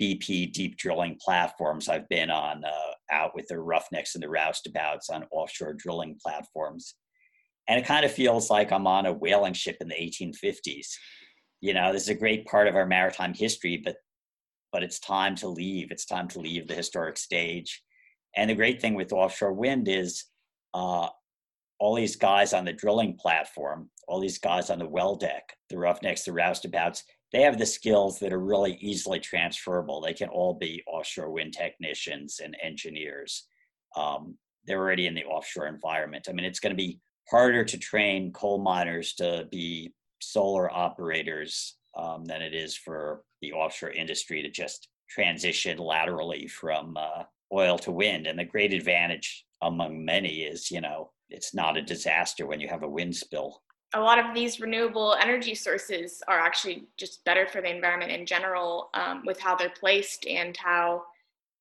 BP 0.00 0.52
deep 0.52 0.76
drilling 0.76 1.18
platforms. 1.22 1.88
I've 1.88 2.08
been 2.08 2.30
on 2.30 2.64
uh, 2.64 2.92
out 3.12 3.34
with 3.34 3.48
the 3.48 3.58
roughnecks 3.58 4.14
and 4.14 4.22
the 4.22 4.28
roustabouts 4.28 5.10
on 5.10 5.26
offshore 5.30 5.74
drilling 5.74 6.18
platforms. 6.24 6.94
And 7.68 7.78
it 7.78 7.86
kind 7.86 8.04
of 8.04 8.12
feels 8.12 8.50
like 8.50 8.72
I'm 8.72 8.86
on 8.86 9.06
a 9.06 9.12
whaling 9.12 9.52
ship 9.52 9.76
in 9.80 9.88
the 9.88 9.94
1850s. 9.94 10.88
You 11.60 11.74
know, 11.74 11.92
this 11.92 12.04
is 12.04 12.08
a 12.08 12.14
great 12.14 12.46
part 12.46 12.66
of 12.66 12.74
our 12.74 12.86
maritime 12.86 13.34
history, 13.34 13.80
but 13.84 13.96
but 14.72 14.82
it's 14.82 15.00
time 15.00 15.34
to 15.36 15.48
leave. 15.48 15.90
It's 15.90 16.06
time 16.06 16.28
to 16.28 16.40
leave 16.40 16.68
the 16.68 16.74
historic 16.74 17.18
stage. 17.18 17.82
And 18.36 18.48
the 18.48 18.54
great 18.54 18.80
thing 18.80 18.94
with 18.94 19.12
offshore 19.12 19.52
wind 19.52 19.88
is 19.88 20.26
uh, 20.74 21.08
all 21.80 21.94
these 21.94 22.14
guys 22.16 22.52
on 22.52 22.64
the 22.64 22.72
drilling 22.72 23.16
platform, 23.16 23.90
all 24.06 24.20
these 24.20 24.38
guys 24.38 24.70
on 24.70 24.78
the 24.78 24.88
well 24.88 25.16
deck, 25.16 25.42
the 25.70 25.78
roughnecks, 25.78 26.22
the 26.22 26.30
roustabouts, 26.30 27.02
they 27.32 27.42
have 27.42 27.58
the 27.58 27.66
skills 27.66 28.18
that 28.18 28.32
are 28.32 28.40
really 28.40 28.76
easily 28.80 29.20
transferable. 29.20 30.00
They 30.00 30.14
can 30.14 30.28
all 30.28 30.54
be 30.54 30.82
offshore 30.86 31.30
wind 31.30 31.52
technicians 31.52 32.40
and 32.42 32.56
engineers. 32.62 33.46
Um, 33.96 34.36
they're 34.66 34.80
already 34.80 35.06
in 35.06 35.14
the 35.14 35.24
offshore 35.24 35.66
environment. 35.66 36.26
I 36.28 36.32
mean, 36.32 36.44
it's 36.44 36.60
going 36.60 36.72
to 36.72 36.76
be 36.76 36.98
harder 37.30 37.64
to 37.64 37.78
train 37.78 38.32
coal 38.32 38.58
miners 38.58 39.14
to 39.14 39.46
be 39.50 39.92
solar 40.20 40.70
operators 40.70 41.76
um, 41.96 42.24
than 42.24 42.42
it 42.42 42.54
is 42.54 42.76
for 42.76 43.22
the 43.40 43.52
offshore 43.52 43.90
industry 43.90 44.42
to 44.42 44.50
just 44.50 44.88
transition 45.08 45.78
laterally 45.78 46.46
from 46.46 46.96
uh, 46.96 47.22
oil 47.52 47.78
to 47.78 47.92
wind. 47.92 48.26
And 48.26 48.38
the 48.38 48.44
great 48.44 48.72
advantage 48.72 49.44
among 49.62 50.04
many 50.04 50.42
is, 50.42 50.70
you 50.70 50.80
know, 50.80 51.10
it's 51.28 51.54
not 51.54 51.76
a 51.76 51.82
disaster 51.82 52.46
when 52.46 52.60
you 52.60 52.68
have 52.68 52.82
a 52.82 52.88
wind 52.88 53.14
spill 53.14 53.62
a 53.94 54.00
lot 54.00 54.18
of 54.18 54.34
these 54.34 54.60
renewable 54.60 55.16
energy 55.20 55.54
sources 55.54 56.22
are 56.28 56.38
actually 56.38 56.84
just 56.96 57.24
better 57.24 57.46
for 57.46 57.60
the 57.60 57.74
environment 57.74 58.12
in 58.12 58.24
general 58.24 58.90
um, 58.94 59.22
with 59.26 59.40
how 59.40 59.56
they're 59.56 59.72
placed 59.78 60.26
and 60.26 60.56
how 60.56 61.02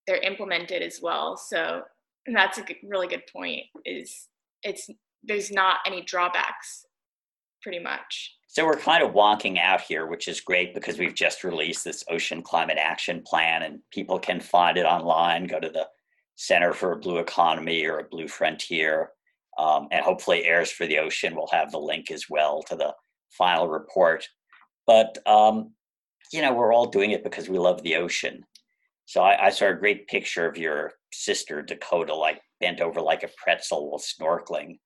they're 0.05 0.21
implemented 0.21 0.83
as 0.83 0.99
well. 1.01 1.37
So 1.37 1.83
that's 2.31 2.57
a 2.57 2.61
good, 2.61 2.77
really 2.83 3.07
good 3.07 3.23
point 3.31 3.63
is 3.85 4.27
it's 4.63 4.89
there's 5.23 5.51
not 5.51 5.77
any 5.85 6.01
drawbacks 6.01 6.85
pretty 7.63 7.79
much. 7.79 8.35
So 8.47 8.65
we're 8.65 8.77
kind 8.77 9.03
of 9.03 9.13
walking 9.13 9.59
out 9.59 9.81
here 9.81 10.05
which 10.05 10.27
is 10.27 10.39
great 10.39 10.73
because 10.73 10.97
we've 10.97 11.15
just 11.15 11.43
released 11.43 11.83
this 11.83 12.03
ocean 12.09 12.41
climate 12.41 12.77
action 12.79 13.21
plan 13.25 13.63
and 13.63 13.79
people 13.91 14.19
can 14.19 14.39
find 14.39 14.77
it 14.77 14.85
online. 14.85 15.45
Go 15.45 15.59
to 15.59 15.69
the 15.69 15.87
center 16.35 16.73
for 16.73 16.93
a 16.93 16.99
blue 16.99 17.17
economy 17.17 17.85
or 17.85 17.99
a 17.99 18.03
blue 18.03 18.27
frontier 18.27 19.11
um, 19.59 19.87
and 19.91 20.03
hopefully 20.03 20.45
Heirs 20.45 20.71
for 20.71 20.87
the 20.87 20.99
ocean 20.99 21.35
will 21.35 21.49
have 21.51 21.71
the 21.71 21.79
link 21.79 22.09
as 22.09 22.25
well 22.29 22.63
to 22.63 22.75
the 22.75 22.93
final 23.37 23.67
report. 23.67 24.27
But 24.87 25.17
um, 25.27 25.73
you 26.31 26.41
know 26.41 26.53
we're 26.53 26.73
all 26.73 26.87
doing 26.87 27.11
it 27.11 27.23
because 27.23 27.49
we 27.49 27.59
love 27.59 27.83
the 27.83 27.97
ocean. 27.97 28.45
So 29.05 29.21
I, 29.21 29.47
I, 29.47 29.49
saw 29.49 29.65
a 29.65 29.73
great 29.73 30.07
picture 30.07 30.47
of 30.47 30.55
your 30.55 30.93
sister 31.11 31.63
dakota 31.63 32.13
like 32.13 32.41
bent 32.59 32.79
over 32.79 33.01
like 33.01 33.23
a 33.23 33.29
pretzel 33.43 33.89
while 33.89 33.99
snorkeling. 33.99 34.77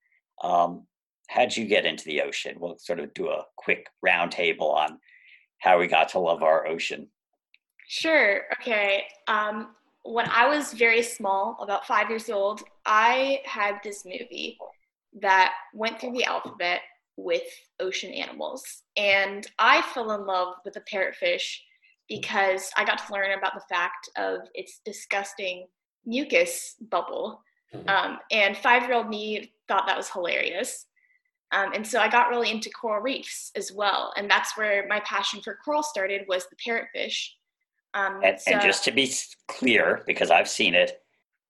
Um, 0.42 0.88
how'd 1.30 1.56
you 1.56 1.66
get 1.66 1.86
into 1.86 2.06
the 2.06 2.22
ocean? 2.22 2.56
We'll 2.58 2.78
sort 2.78 3.00
of 3.00 3.14
do 3.14 3.28
a 3.28 3.44
quick 3.58 3.88
roundtable 4.06 4.74
on 4.74 4.98
how 5.60 5.78
we 5.78 5.88
got 5.88 6.10
to 6.10 6.20
love 6.20 6.42
our 6.42 6.66
ocean. 6.66 7.10
Sure. 7.90 8.44
Okay. 8.60 9.04
Um, 9.28 9.76
when 10.04 10.28
I 10.30 10.48
was 10.48 10.74
very 10.74 11.02
small, 11.02 11.58
about 11.62 11.88
five 11.88 12.10
years 12.10 12.30
old, 12.30 12.62
I 12.86 13.40
had 13.46 13.76
this 13.84 14.06
movie 14.06 14.58
that 15.22 15.54
went 15.74 16.00
through 16.00 16.12
the 16.12 16.26
alphabet 16.26 16.82
with 17.16 17.44
ocean 17.80 18.12
animals. 18.12 18.84
And 18.98 19.48
I 19.60 19.82
fell 19.82 20.12
in 20.12 20.26
love 20.26 20.56
with 20.66 20.74
the 20.74 20.82
parrotfish 20.82 21.58
because 22.10 22.70
I 22.76 22.84
got 22.84 23.06
to 23.06 23.14
learn 23.14 23.38
about 23.38 23.54
the 23.54 23.64
fact 23.70 24.10
of 24.18 24.40
its 24.54 24.82
disgusting 24.84 25.68
mucus 26.06 26.76
bubble. 26.82 27.42
Mm-hmm. 27.74 27.88
Um, 27.88 28.20
and 28.32 28.58
five 28.58 28.84
year 28.84 28.94
old 28.94 29.10
me 29.10 29.54
thought 29.68 29.88
that 29.88 29.98
was 29.98 30.10
hilarious. 30.10 30.86
Um, 31.52 31.72
and 31.74 31.86
so 31.86 32.00
I 32.00 32.10
got 32.10 32.30
really 32.30 32.50
into 32.50 32.70
coral 32.72 33.02
reefs 33.02 33.52
as 33.56 33.72
well. 33.72 34.12
And 34.18 34.30
that's 34.30 34.58
where 34.58 34.88
my 34.88 35.00
passion 35.02 35.40
for 35.42 35.58
coral 35.64 35.84
started 35.84 36.24
was 36.28 36.48
the 36.48 36.56
parrotfish. 36.56 37.28
Um, 37.94 38.22
and, 38.24 38.40
so, 38.40 38.52
and 38.52 38.62
just 38.62 38.84
to 38.86 38.92
be 38.92 39.12
clear, 39.48 40.04
because 40.08 40.32
I've 40.32 40.50
seen 40.50 40.74
it, 40.74 41.02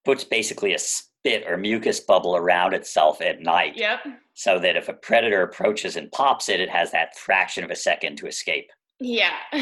puts 0.06 0.24
basically 0.24 0.74
a 0.74 0.80
spit 0.80 1.46
or 1.48 1.58
mucus 1.58 2.00
bubble 2.00 2.36
around 2.36 2.74
itself 2.74 3.22
at 3.22 3.42
night. 3.42 3.78
Yep. 3.78 4.00
So 4.34 4.60
that 4.60 4.76
if 4.76 4.90
a 4.90 4.94
predator 4.94 5.42
approaches 5.44 5.96
and 5.96 6.12
pops 6.12 6.50
it, 6.50 6.60
it 6.60 6.70
has 6.70 6.92
that 6.92 7.18
fraction 7.18 7.64
of 7.64 7.72
a 7.72 7.76
second 7.76 8.18
to 8.18 8.28
escape. 8.28 8.72
Yeah. 9.00 9.34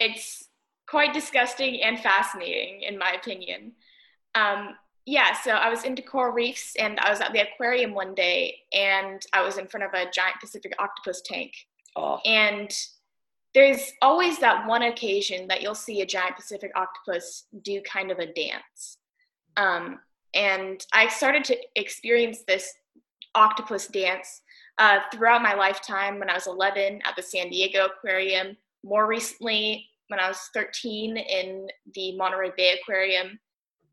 it's 0.00 0.44
quite 0.88 1.14
disgusting 1.14 1.82
and 1.82 1.98
fascinating, 2.00 2.82
in 2.82 2.98
my 2.98 3.12
opinion. 3.12 3.72
Um, 4.34 4.74
yeah, 5.06 5.32
so 5.32 5.52
I 5.52 5.70
was 5.70 5.84
into 5.84 6.02
coral 6.02 6.32
reefs 6.32 6.74
and 6.78 6.98
I 7.00 7.08
was 7.10 7.20
at 7.20 7.32
the 7.32 7.40
aquarium 7.40 7.94
one 7.94 8.14
day 8.14 8.56
and 8.74 9.24
I 9.32 9.42
was 9.42 9.56
in 9.56 9.66
front 9.66 9.84
of 9.84 9.94
a 9.94 10.10
giant 10.10 10.36
Pacific 10.40 10.74
octopus 10.78 11.22
tank. 11.24 11.52
Oh. 11.96 12.20
And 12.26 12.70
there's 13.54 13.92
always 14.02 14.38
that 14.38 14.66
one 14.66 14.82
occasion 14.82 15.48
that 15.48 15.62
you'll 15.62 15.74
see 15.74 16.00
a 16.00 16.06
giant 16.06 16.36
Pacific 16.36 16.70
octopus 16.76 17.44
do 17.62 17.80
kind 17.82 18.10
of 18.10 18.18
a 18.18 18.32
dance. 18.32 18.98
Um, 19.56 20.00
and 20.34 20.84
I 20.92 21.08
started 21.08 21.44
to 21.44 21.56
experience 21.74 22.42
this 22.46 22.72
octopus 23.34 23.86
dance 23.86 24.42
uh, 24.78 25.00
throughout 25.12 25.42
my 25.42 25.54
lifetime 25.54 26.18
when 26.18 26.30
I 26.30 26.34
was 26.34 26.46
11 26.46 27.00
at 27.04 27.16
the 27.16 27.22
San 27.22 27.48
Diego 27.48 27.86
Aquarium, 27.86 28.56
more 28.84 29.06
recently 29.06 29.86
when 30.08 30.20
I 30.20 30.28
was 30.28 30.38
13 30.54 31.16
in 31.16 31.68
the 31.94 32.16
Monterey 32.16 32.52
Bay 32.56 32.78
Aquarium. 32.80 33.38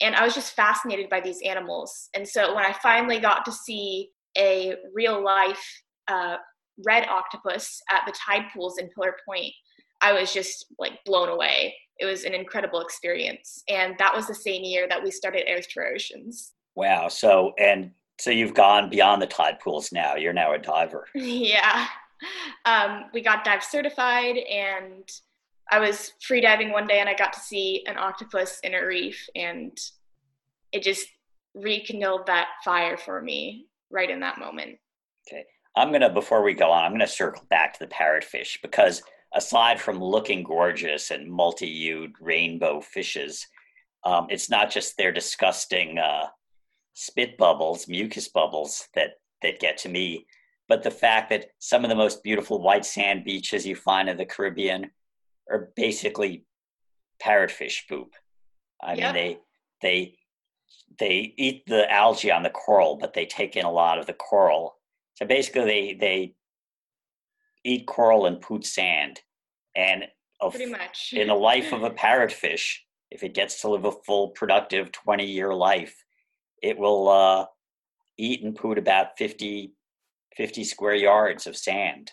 And 0.02 0.16
I 0.16 0.24
was 0.26 0.36
just 0.36 0.56
fascinated 0.56 1.10
by 1.10 1.22
these 1.22 1.42
animals. 1.42 2.10
And 2.14 2.28
so 2.28 2.54
when 2.54 2.66
I 2.66 2.74
finally 2.74 3.20
got 3.20 3.46
to 3.46 3.52
see 3.52 4.10
a 4.38 4.76
real 4.94 5.24
life 5.24 5.82
uh, 6.08 6.38
red 6.84 7.08
octopus 7.08 7.82
at 7.92 8.02
the 8.06 8.14
tide 8.14 8.46
pools 8.54 8.78
in 8.78 8.90
Pillar 8.90 9.16
Point, 9.28 9.54
I 10.02 10.14
was 10.14 10.34
just 10.34 10.66
like 10.78 11.04
blown 11.06 11.30
away. 11.30 11.76
It 12.00 12.06
was 12.06 12.24
an 12.26 12.34
incredible 12.34 12.82
experience. 12.82 13.64
And 13.70 13.96
that 14.00 14.14
was 14.14 14.28
the 14.28 14.36
same 14.36 14.64
year 14.64 14.88
that 14.90 15.02
we 15.02 15.12
started 15.12 15.48
Heirs 15.48 15.68
for 15.74 15.86
Oceans. 15.88 16.52
Wow. 16.76 17.08
So, 17.08 17.54
and 17.58 17.92
so 18.20 18.32
you've 18.32 18.54
gone 18.54 18.90
beyond 18.90 19.22
the 19.22 19.28
tide 19.28 19.60
pools 19.60 19.92
now. 19.92 20.16
You're 20.16 20.34
now 20.34 20.54
a 20.54 20.58
diver. 20.58 21.08
yeah. 21.16 21.88
Um, 22.66 23.06
we 23.14 23.22
got 23.22 23.46
dive 23.46 23.64
certified 23.64 24.38
and 24.38 25.10
I 25.72 25.80
was 25.80 26.14
free 26.22 26.42
diving 26.42 26.72
one 26.72 26.88
day 26.88 27.00
and 27.00 27.10
I 27.10 27.16
got 27.16 27.34
to 27.34 27.40
see 27.40 27.84
an 27.88 27.98
octopus 27.98 28.60
in 28.64 28.74
a 28.74 28.86
reef 28.86 29.28
and 29.36 29.78
it 30.72 30.84
just 30.84 31.08
rekindled 31.54 32.28
that 32.28 32.48
fire 32.64 32.98
for 32.98 33.22
me 33.22 33.68
right 33.90 34.10
in 34.10 34.20
that 34.20 34.38
moment. 34.38 34.78
Okay. 35.28 35.46
I'm 35.76 35.90
going 35.90 36.02
to, 36.02 36.10
before 36.10 36.44
we 36.44 36.54
go 36.54 36.72
on, 36.72 36.84
I'm 36.84 36.92
going 36.92 37.02
to 37.02 37.08
circle 37.08 37.46
back 37.50 37.74
to 37.74 37.80
the 37.80 37.92
parrotfish 37.94 38.62
because 38.62 39.04
aside 39.34 39.80
from 39.80 40.00
looking 40.00 40.44
gorgeous 40.44 41.12
and 41.12 41.30
multi 41.30 41.68
hued 41.68 42.14
rainbow 42.22 42.82
fishes, 42.82 43.46
um, 44.04 44.28
it's 44.30 44.50
not 44.50 44.72
just 44.72 44.98
their 44.98 45.12
disgusting 45.12 45.98
uh, 45.98 46.28
spit 46.94 47.38
bubbles, 47.38 47.88
mucus 47.88 48.30
bubbles 48.30 48.88
that, 48.96 49.16
that 49.42 49.60
get 49.60 49.78
to 49.80 49.90
me, 49.90 50.26
but 50.68 50.84
the 50.84 50.92
fact 50.92 51.30
that 51.30 51.48
some 51.60 51.84
of 51.84 51.90
the 51.90 51.96
most 51.96 52.24
beautiful 52.24 52.62
white 52.62 52.86
sand 52.86 53.24
beaches 53.24 53.66
you 53.66 53.76
find 53.76 54.10
in 54.10 54.18
the 54.18 54.26
Caribbean 54.26 54.90
are 55.50 55.70
basically 55.76 56.46
parrotfish 57.22 57.88
poop. 57.88 58.14
I 58.82 58.96
yep. 58.96 59.14
mean, 59.14 59.14
they 59.14 59.38
they 59.82 60.18
they 61.00 61.34
eat 61.38 61.64
the 61.68 61.92
algae 61.92 62.32
on 62.32 62.44
the 62.44 62.50
coral, 62.50 62.98
but 62.98 63.14
they 63.14 63.26
take 63.26 63.56
in 63.56 63.66
a 63.66 63.72
lot 63.72 64.00
of 64.00 64.06
the 64.06 64.14
coral. 64.14 64.76
So 65.16 65.26
basically, 65.26 65.64
they 65.64 65.98
they 66.00 66.36
eat 67.64 67.88
coral 67.88 68.26
and 68.26 68.40
poot 68.40 68.66
sand. 68.66 69.22
And 69.76 70.06
pretty 70.40 70.68
much 70.68 71.14
in 71.14 71.28
the 71.28 71.34
life 71.36 71.74
of 71.74 71.84
a 71.84 71.90
parrotfish, 72.06 72.78
if 73.12 73.24
it 73.24 73.34
gets 73.34 73.62
to 73.62 73.70
live 73.70 73.86
a 73.86 73.92
full, 73.92 74.30
productive 74.30 74.92
twenty 74.92 75.26
year 75.26 75.54
life, 75.54 76.06
it 76.62 76.78
will 76.78 77.10
uh, 77.10 77.46
eat 78.18 78.44
and 78.44 78.56
poot 78.56 78.78
about 78.78 79.18
50, 79.18 79.74
50 80.36 80.64
square 80.64 80.96
yards 80.96 81.48
of 81.48 81.56
sand. 81.56 82.12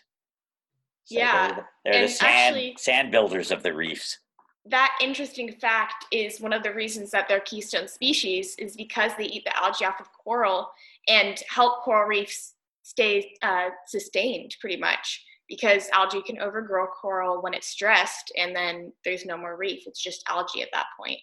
So 1.04 1.18
yeah, 1.18 1.54
they're, 1.54 1.68
they're 1.84 2.02
the 2.02 2.08
sand 2.08 2.56
actually, 2.56 2.76
sand 2.78 3.10
builders 3.10 3.50
of 3.50 3.62
the 3.62 3.74
reefs. 3.74 4.18
That 4.66 4.96
interesting 5.02 5.52
fact 5.52 6.06
is 6.12 6.40
one 6.40 6.52
of 6.52 6.62
the 6.62 6.72
reasons 6.72 7.10
that 7.10 7.26
they're 7.28 7.40
keystone 7.40 7.88
species 7.88 8.54
is 8.58 8.76
because 8.76 9.12
they 9.18 9.24
eat 9.24 9.44
the 9.44 9.56
algae 9.56 9.84
off 9.84 10.00
of 10.00 10.06
coral 10.12 10.70
and 11.08 11.42
help 11.48 11.82
coral 11.82 12.06
reefs 12.06 12.54
stay 12.82 13.34
uh, 13.42 13.68
sustained, 13.86 14.56
pretty 14.60 14.76
much. 14.76 15.24
Because 15.48 15.88
algae 15.92 16.22
can 16.22 16.40
overgrow 16.40 16.86
coral 16.86 17.42
when 17.42 17.52
it's 17.52 17.68
stressed, 17.68 18.32
and 18.38 18.56
then 18.56 18.92
there's 19.04 19.26
no 19.26 19.36
more 19.36 19.56
reef. 19.56 19.82
It's 19.86 20.02
just 20.02 20.24
algae 20.28 20.62
at 20.62 20.70
that 20.72 20.86
point. 20.98 21.18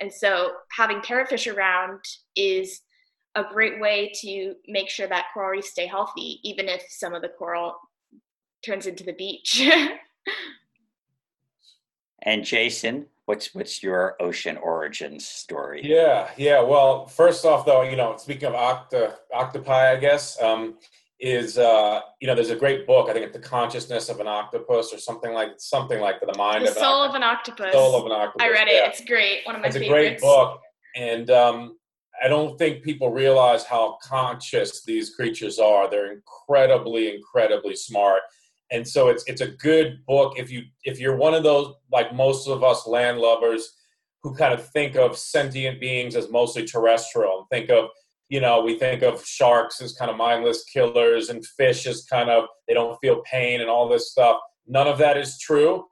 And 0.00 0.12
so, 0.12 0.52
having 0.72 1.00
parrotfish 1.00 1.52
around 1.52 2.00
is 2.34 2.80
a 3.34 3.44
great 3.44 3.80
way 3.80 4.10
to 4.22 4.54
make 4.66 4.88
sure 4.88 5.06
that 5.06 5.26
coral 5.32 5.50
reefs 5.50 5.70
stay 5.70 5.86
healthy, 5.86 6.40
even 6.42 6.68
if 6.68 6.82
some 6.88 7.14
of 7.14 7.22
the 7.22 7.28
coral 7.28 7.76
turns 8.64 8.86
into 8.86 9.04
the 9.04 9.12
beach. 9.12 9.62
and 12.22 12.44
Jason, 12.44 13.06
what's 13.26 13.54
what's 13.54 13.82
your 13.82 14.16
ocean 14.20 14.56
origins 14.56 15.26
story? 15.26 15.82
Yeah, 15.84 16.30
yeah. 16.36 16.62
Well, 16.62 17.06
first 17.06 17.44
off, 17.44 17.66
though, 17.66 17.82
you 17.82 17.96
know, 17.96 18.16
speaking 18.16 18.48
of 18.48 18.54
octa, 18.54 19.14
octopi, 19.34 19.92
I 19.92 19.96
guess, 19.96 20.40
um, 20.40 20.76
is 21.20 21.58
uh, 21.58 22.00
you 22.20 22.28
know, 22.28 22.34
there's 22.34 22.50
a 22.50 22.56
great 22.56 22.86
book. 22.86 23.08
I 23.08 23.12
think 23.12 23.26
it's 23.26 23.36
the 23.36 23.42
consciousness 23.42 24.08
of 24.08 24.20
an 24.20 24.28
octopus 24.28 24.92
or 24.92 24.98
something 24.98 25.32
like 25.32 25.52
something 25.58 26.00
like 26.00 26.20
the 26.20 26.32
mind 26.36 26.64
the 26.64 26.70
of 26.70 26.76
soul 26.76 27.02
an 27.02 27.10
of 27.10 27.14
an 27.16 27.22
octopus. 27.22 27.72
Soul 27.72 27.96
of 27.96 28.06
an 28.06 28.12
octopus. 28.12 28.44
I 28.44 28.50
read 28.50 28.68
it. 28.68 28.74
Yeah. 28.74 28.88
It's 28.88 29.04
great. 29.04 29.40
One 29.44 29.56
of 29.56 29.62
my 29.62 29.68
it's 29.68 29.76
favorites. 29.76 29.92
A 29.92 30.02
great 30.02 30.20
book, 30.20 30.60
and 30.96 31.30
um, 31.30 31.76
I 32.22 32.28
don't 32.28 32.56
think 32.58 32.82
people 32.82 33.10
realize 33.10 33.64
how 33.64 33.98
conscious 34.02 34.84
these 34.84 35.14
creatures 35.14 35.58
are. 35.58 35.90
They're 35.90 36.12
incredibly, 36.12 37.14
incredibly 37.14 37.74
smart. 37.74 38.22
And 38.70 38.86
so 38.86 39.08
it's 39.08 39.24
it's 39.26 39.40
a 39.40 39.48
good 39.48 40.04
book 40.06 40.34
if 40.36 40.50
you 40.50 40.62
if 40.84 41.00
you're 41.00 41.16
one 41.16 41.34
of 41.34 41.42
those 41.42 41.74
like 41.90 42.14
most 42.14 42.48
of 42.48 42.62
us 42.62 42.86
land 42.86 43.18
lovers 43.18 43.74
who 44.22 44.34
kind 44.34 44.52
of 44.52 44.68
think 44.70 44.96
of 44.96 45.16
sentient 45.16 45.80
beings 45.80 46.16
as 46.16 46.30
mostly 46.30 46.64
terrestrial 46.64 47.38
and 47.38 47.48
think 47.50 47.70
of 47.70 47.88
you 48.28 48.40
know 48.40 48.60
we 48.60 48.78
think 48.78 49.02
of 49.02 49.24
sharks 49.24 49.80
as 49.80 49.92
kind 49.94 50.10
of 50.10 50.16
mindless 50.16 50.64
killers 50.64 51.28
and 51.30 51.44
fish 51.44 51.86
as 51.86 52.04
kind 52.04 52.30
of 52.30 52.44
they 52.66 52.74
don't 52.74 52.98
feel 53.00 53.22
pain 53.22 53.60
and 53.60 53.70
all 53.70 53.88
this 53.88 54.10
stuff. 54.10 54.38
None 54.66 54.86
of 54.86 54.98
that 54.98 55.16
is 55.16 55.38
true. 55.38 55.86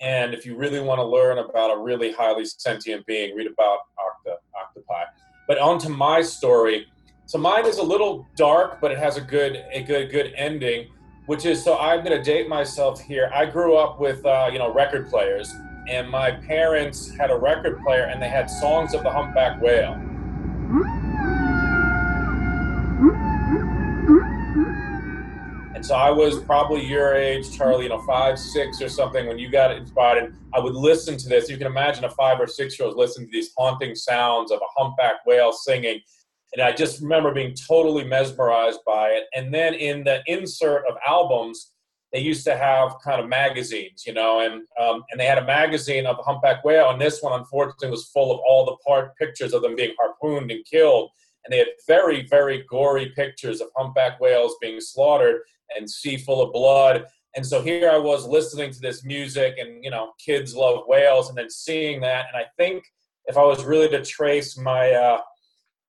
And 0.00 0.34
if 0.34 0.44
you 0.44 0.56
really 0.56 0.80
want 0.80 0.98
to 0.98 1.04
learn 1.04 1.38
about 1.38 1.70
a 1.70 1.78
really 1.78 2.10
highly 2.10 2.44
sentient 2.44 3.06
being, 3.06 3.36
read 3.36 3.46
about 3.46 3.78
octa, 3.98 4.34
octopi. 4.60 5.04
But 5.46 5.58
on 5.58 5.78
to 5.80 5.88
my 5.88 6.22
story. 6.22 6.86
So 7.26 7.38
mine 7.38 7.66
is 7.66 7.78
a 7.78 7.82
little 7.82 8.26
dark, 8.36 8.80
but 8.80 8.90
it 8.90 8.98
has 8.98 9.16
a 9.16 9.20
good 9.20 9.64
a 9.70 9.82
good 9.82 10.10
good 10.10 10.32
ending, 10.36 10.88
which 11.26 11.44
is 11.44 11.62
so 11.62 11.78
I'm 11.78 12.04
going 12.04 12.16
to 12.16 12.22
date 12.22 12.48
myself 12.48 13.00
here. 13.00 13.30
I 13.32 13.46
grew 13.46 13.76
up 13.76 14.00
with 14.00 14.24
uh, 14.26 14.48
you 14.52 14.58
know 14.58 14.72
record 14.72 15.08
players, 15.08 15.54
and 15.88 16.10
my 16.10 16.32
parents 16.32 17.10
had 17.16 17.30
a 17.30 17.36
record 17.36 17.80
player, 17.84 18.04
and 18.04 18.20
they 18.20 18.28
had 18.28 18.50
songs 18.50 18.94
of 18.94 19.02
the 19.02 19.10
humpback 19.10 19.60
whale. 19.62 20.11
And 25.82 25.88
so 25.88 25.96
I 25.96 26.12
was 26.12 26.38
probably 26.44 26.86
your 26.86 27.16
age, 27.16 27.50
Charlie, 27.56 27.82
you 27.82 27.88
know, 27.88 28.00
five, 28.02 28.38
six 28.38 28.80
or 28.80 28.88
something 28.88 29.26
when 29.26 29.36
you 29.36 29.50
got 29.50 29.72
inspired. 29.72 30.22
And 30.22 30.34
I 30.54 30.60
would 30.60 30.76
listen 30.76 31.16
to 31.16 31.28
this. 31.28 31.50
You 31.50 31.56
can 31.56 31.66
imagine 31.66 32.04
a 32.04 32.10
five 32.10 32.38
or 32.38 32.46
six 32.46 32.78
year 32.78 32.86
old 32.86 32.96
listening 32.96 33.26
to 33.26 33.32
these 33.32 33.50
haunting 33.58 33.96
sounds 33.96 34.52
of 34.52 34.60
a 34.60 34.80
humpback 34.80 35.26
whale 35.26 35.52
singing. 35.52 35.98
And 36.52 36.62
I 36.62 36.70
just 36.70 37.02
remember 37.02 37.34
being 37.34 37.56
totally 37.68 38.04
mesmerized 38.04 38.78
by 38.86 39.08
it. 39.08 39.24
And 39.34 39.52
then 39.52 39.74
in 39.74 40.04
the 40.04 40.22
insert 40.28 40.86
of 40.88 40.94
albums, 41.04 41.72
they 42.12 42.20
used 42.20 42.44
to 42.44 42.56
have 42.56 42.94
kind 43.02 43.20
of 43.20 43.28
magazines, 43.28 44.04
you 44.06 44.12
know, 44.12 44.38
and 44.38 44.62
um, 44.80 45.02
and 45.10 45.18
they 45.18 45.26
had 45.26 45.38
a 45.38 45.44
magazine 45.44 46.06
of 46.06 46.16
the 46.16 46.22
humpback 46.22 46.64
whale, 46.64 46.90
and 46.90 47.00
this 47.00 47.22
one 47.22 47.36
unfortunately 47.36 47.90
was 47.90 48.06
full 48.10 48.30
of 48.30 48.38
all 48.48 48.66
the 48.66 48.76
part 48.86 49.16
pictures 49.16 49.52
of 49.52 49.62
them 49.62 49.74
being 49.74 49.94
harpooned 49.98 50.50
and 50.52 50.64
killed, 50.64 51.10
and 51.44 51.52
they 51.52 51.58
had 51.58 51.68
very 51.88 52.26
very 52.28 52.64
gory 52.68 53.12
pictures 53.16 53.62
of 53.62 53.68
humpback 53.74 54.20
whales 54.20 54.54
being 54.60 54.78
slaughtered, 54.78 55.40
and 55.76 55.88
sea 55.88 56.16
full 56.16 56.42
of 56.42 56.52
blood. 56.52 57.04
And 57.34 57.46
so 57.46 57.62
here 57.62 57.90
I 57.90 57.98
was 57.98 58.26
listening 58.26 58.72
to 58.72 58.80
this 58.80 59.04
music, 59.04 59.56
and 59.58 59.82
you 59.82 59.90
know, 59.90 60.12
kids 60.24 60.54
love 60.54 60.84
whales, 60.86 61.28
and 61.28 61.38
then 61.38 61.50
seeing 61.50 62.00
that, 62.02 62.26
and 62.28 62.36
I 62.36 62.46
think 62.58 62.84
if 63.26 63.36
I 63.36 63.42
was 63.42 63.64
really 63.64 63.88
to 63.90 64.04
trace 64.04 64.58
my 64.58 64.90
uh, 64.90 65.20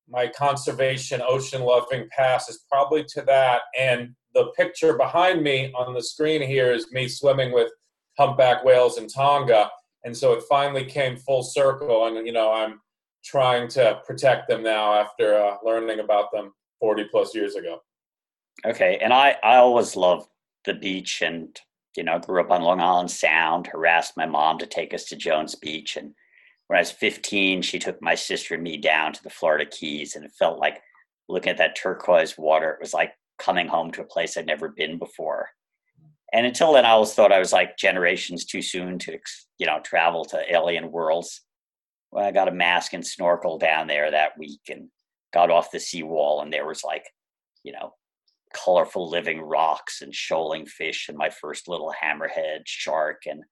my 0.08 0.28
conservation 0.28 1.22
ocean 1.26 1.62
loving 1.62 2.08
past, 2.16 2.50
is 2.50 2.64
probably 2.72 3.04
to 3.10 3.22
that. 3.24 3.62
And 3.78 4.16
the 4.34 4.52
picture 4.58 4.98
behind 4.98 5.44
me 5.44 5.72
on 5.74 5.94
the 5.94 6.04
screen 6.04 6.42
here 6.42 6.72
is 6.72 6.92
me 6.92 7.08
swimming 7.08 7.52
with 7.52 7.72
humpback 8.18 8.64
whales 8.64 8.98
in 8.98 9.08
Tonga, 9.08 9.70
and 10.06 10.16
so 10.16 10.34
it 10.34 10.44
finally 10.50 10.86
came 10.86 11.18
full 11.18 11.44
circle. 11.44 12.08
And 12.08 12.26
you 12.26 12.34
know, 12.34 12.54
I'm 12.54 12.80
trying 13.24 13.68
to 13.70 14.02
protect 14.06 14.48
them 14.48 14.64
now 14.64 14.94
after 14.94 15.36
uh, 15.36 15.58
learning 15.64 16.00
about 16.00 16.32
them 16.32 16.54
40 16.80 17.06
plus 17.12 17.34
years 17.34 17.56
ago. 17.56 17.80
Okay, 18.66 19.00
and 19.02 19.14
I 19.14 19.36
I 19.44 19.58
always 19.58 19.96
loved 19.96 20.28
the 20.66 20.74
beach 20.74 21.22
and 21.22 21.60
you 21.98 22.04
know 22.04 22.20
grew 22.20 22.42
up 22.42 22.52
on 22.52 22.62
Long 22.62 22.80
Island 22.80 23.12
Sound. 23.12 23.68
Harassed 23.68 24.18
my 24.18 24.26
mom 24.26 24.58
to 24.60 24.66
take 24.66 24.94
us 24.94 25.06
to 25.06 25.16
Jones 25.16 25.56
Beach, 25.56 25.98
and 25.98 26.14
when 26.68 26.78
I 26.78 26.82
was 26.82 26.92
15, 26.92 27.62
she 27.62 27.80
took 27.80 28.02
my 28.02 28.16
sister 28.16 28.56
and 28.56 28.64
me 28.64 28.78
down 28.78 29.14
to 29.14 29.24
the 29.24 29.30
Florida 29.30 29.66
Keys, 29.66 30.16
and 30.16 30.26
it 30.26 30.32
felt 30.32 30.60
like 30.60 30.82
looking 31.28 31.52
at 31.52 31.58
that 31.58 31.76
turquoise 31.76 32.38
water. 32.38 32.72
It 32.72 32.80
was 32.80 32.94
like 32.94 33.14
coming 33.38 33.68
home 33.68 33.92
to 33.92 34.02
a 34.02 34.06
place 34.06 34.38
I'd 34.38 34.46
never 34.46 34.70
been 34.70 34.98
before. 34.98 35.50
And 36.34 36.46
until 36.48 36.74
then, 36.74 36.86
I 36.86 36.92
always 36.92 37.14
thought 37.14 37.32
I 37.32 37.40
was 37.40 37.54
like 37.54 37.78
generations 37.78 38.46
too 38.46 38.62
soon 38.62 38.98
to 39.00 39.20
you 39.60 39.68
know 39.68 39.80
travel 39.84 40.26
to 40.26 40.54
alien 40.54 40.92
worlds. 40.92 41.42
Well, 42.12 42.26
I 42.26 42.32
got 42.32 42.48
a 42.48 42.52
mask 42.52 42.94
and 42.94 43.06
snorkel 43.06 43.58
down 43.58 43.88
there 43.88 44.10
that 44.12 44.38
week 44.38 44.62
and 44.70 44.90
got 45.34 45.52
off 45.52 45.72
the 45.72 45.80
seawall, 45.80 46.42
and 46.42 46.52
there 46.52 46.66
was 46.66 46.84
like, 46.84 47.06
you 47.64 47.74
know, 47.74 47.94
colorful 48.54 49.10
living 49.10 49.42
rocks 49.42 50.02
and 50.02 50.14
shoaling 50.14 50.66
fish 50.66 51.08
and 51.10 51.18
my 51.18 51.30
first 51.30 51.68
little 51.68 51.94
hammerhead 52.02 52.62
shark 52.66 53.24
and 53.26 53.44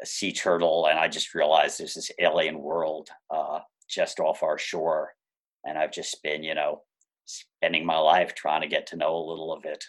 a 0.00 0.06
sea 0.06 0.32
turtle 0.32 0.86
and 0.86 0.98
i 0.98 1.08
just 1.08 1.34
realized 1.34 1.78
there's 1.78 1.94
this 1.94 2.10
alien 2.20 2.58
world 2.58 3.08
uh, 3.30 3.58
just 3.88 4.20
off 4.20 4.42
our 4.42 4.58
shore. 4.58 5.12
And 5.64 5.76
i've 5.76 5.92
just 5.92 6.22
been 6.22 6.42
you 6.42 6.54
know 6.54 6.82
spending 7.24 7.84
my 7.84 7.98
life 7.98 8.34
trying 8.34 8.62
to 8.62 8.68
get 8.68 8.86
to 8.88 8.96
know 8.96 9.14
a 9.14 9.28
little 9.28 9.52
of 9.52 9.64
it. 9.64 9.84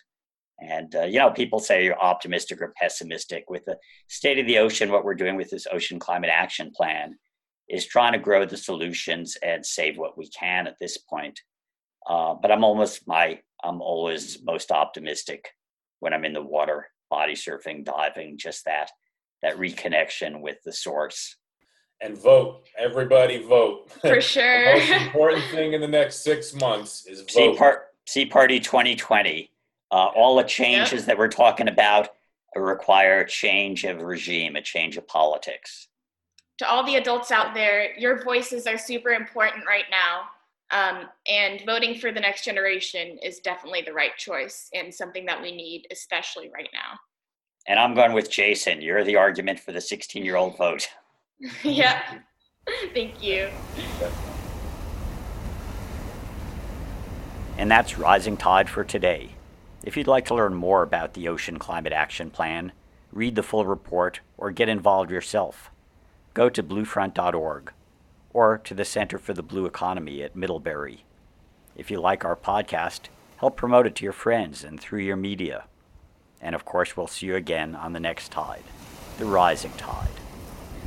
And 0.61 0.93
uh, 0.95 1.03
you 1.03 1.19
know 1.19 1.31
people 1.31 1.59
say 1.59 1.85
you're 1.85 2.01
optimistic 2.01 2.61
or 2.61 2.73
pessimistic. 2.77 3.49
With 3.49 3.65
the 3.65 3.77
state 4.07 4.39
of 4.39 4.47
the 4.47 4.57
ocean 4.57 4.91
what 4.91 5.05
we're 5.05 5.13
doing 5.15 5.35
with 5.35 5.49
this 5.49 5.67
ocean 5.71 5.99
climate 5.99 6.31
action 6.33 6.71
plan 6.75 7.17
is 7.69 7.85
trying 7.85 8.13
to 8.13 8.19
grow 8.19 8.45
the 8.45 8.57
solutions 8.57 9.37
and 9.43 9.65
save 9.65 9.97
what 9.97 10.17
we 10.17 10.27
can 10.29 10.65
at 10.65 10.79
this 10.79 10.97
point. 10.97 11.39
Uh, 12.09 12.33
but 12.41 12.51
i'm 12.51 12.63
almost 12.63 13.07
my 13.07 13.39
I'm 13.63 13.81
always 13.81 14.43
most 14.43 14.71
optimistic 14.71 15.49
when 15.99 16.13
I'm 16.13 16.25
in 16.25 16.33
the 16.33 16.41
water, 16.41 16.87
body 17.09 17.33
surfing, 17.33 17.83
diving, 17.83 18.37
just 18.37 18.65
that 18.65 18.91
that 19.41 19.57
reconnection 19.57 20.41
with 20.41 20.57
the 20.63 20.73
source. 20.73 21.35
And 22.01 22.17
vote. 22.17 22.67
Everybody 22.77 23.43
vote. 23.43 23.91
For 24.01 24.21
sure. 24.21 24.73
the 24.73 24.79
most 24.79 25.05
important 25.05 25.43
thing 25.51 25.73
in 25.73 25.81
the 25.81 25.87
next 25.87 26.23
six 26.23 26.53
months 26.53 27.05
is 27.07 27.21
vote. 27.21 27.31
Sea, 27.31 27.55
par- 27.57 27.85
sea 28.05 28.25
Party 28.25 28.59
2020. 28.59 29.51
Uh, 29.91 29.95
all 29.95 30.35
the 30.35 30.43
changes 30.43 30.99
yep. 30.99 31.05
that 31.05 31.17
we're 31.17 31.27
talking 31.27 31.67
about 31.67 32.09
require 32.55 33.21
a 33.21 33.27
change 33.27 33.83
of 33.85 34.01
regime, 34.01 34.55
a 34.55 34.61
change 34.61 34.97
of 34.97 35.07
politics. 35.07 35.87
To 36.59 36.69
all 36.69 36.85
the 36.85 36.95
adults 36.95 37.31
out 37.31 37.53
there, 37.53 37.97
your 37.97 38.21
voices 38.23 38.67
are 38.67 38.77
super 38.77 39.11
important 39.11 39.65
right 39.65 39.85
now. 39.89 40.23
Um, 40.71 41.05
and 41.27 41.61
voting 41.65 41.95
for 41.95 42.11
the 42.11 42.19
next 42.19 42.45
generation 42.45 43.17
is 43.23 43.39
definitely 43.39 43.81
the 43.81 43.93
right 43.93 44.15
choice 44.17 44.69
and 44.73 44.93
something 44.93 45.25
that 45.25 45.41
we 45.41 45.55
need, 45.55 45.87
especially 45.91 46.49
right 46.53 46.69
now. 46.73 46.99
And 47.67 47.79
I'm 47.79 47.95
going 47.95 48.13
with 48.13 48.29
Jason. 48.29 48.81
You're 48.81 49.03
the 49.03 49.15
argument 49.15 49.59
for 49.59 49.71
the 49.71 49.81
16 49.81 50.23
year 50.23 50.35
old 50.35 50.57
vote. 50.57 50.87
yeah. 51.63 52.19
Thank 52.93 53.23
you. 53.23 53.49
And 57.57 57.69
that's 57.69 57.97
Rising 57.97 58.37
Tide 58.37 58.69
for 58.69 58.83
today. 58.83 59.31
If 59.83 59.97
you'd 59.97 60.07
like 60.07 60.25
to 60.25 60.35
learn 60.35 60.53
more 60.53 60.83
about 60.83 61.13
the 61.13 61.27
Ocean 61.27 61.57
Climate 61.57 61.93
Action 61.93 62.29
Plan, 62.29 62.73
read 63.11 63.35
the 63.35 63.43
full 63.43 63.65
report, 63.65 64.19
or 64.37 64.51
get 64.51 64.69
involved 64.69 65.09
yourself, 65.09 65.71
go 66.33 66.49
to 66.49 66.61
bluefront.org 66.61 67.73
or 68.33 68.57
to 68.59 68.73
the 68.73 68.85
Center 68.85 69.17
for 69.17 69.33
the 69.33 69.43
Blue 69.43 69.65
Economy 69.65 70.21
at 70.23 70.35
Middlebury. 70.35 71.03
If 71.75 71.89
you 71.89 71.99
like 71.99 72.25
our 72.25 72.35
podcast, 72.35 73.07
help 73.37 73.55
promote 73.55 73.87
it 73.87 73.95
to 73.95 74.03
your 74.03 74.13
friends 74.13 74.63
and 74.63 74.79
through 74.79 74.99
your 74.99 75.15
media. 75.15 75.65
And 76.41 76.55
of 76.55 76.65
course, 76.65 76.95
we'll 76.95 77.07
see 77.07 77.27
you 77.27 77.35
again 77.35 77.75
on 77.75 77.93
the 77.93 77.99
next 77.99 78.31
tide, 78.31 78.63
the 79.17 79.25
rising 79.25 79.73
tide. 79.77 80.09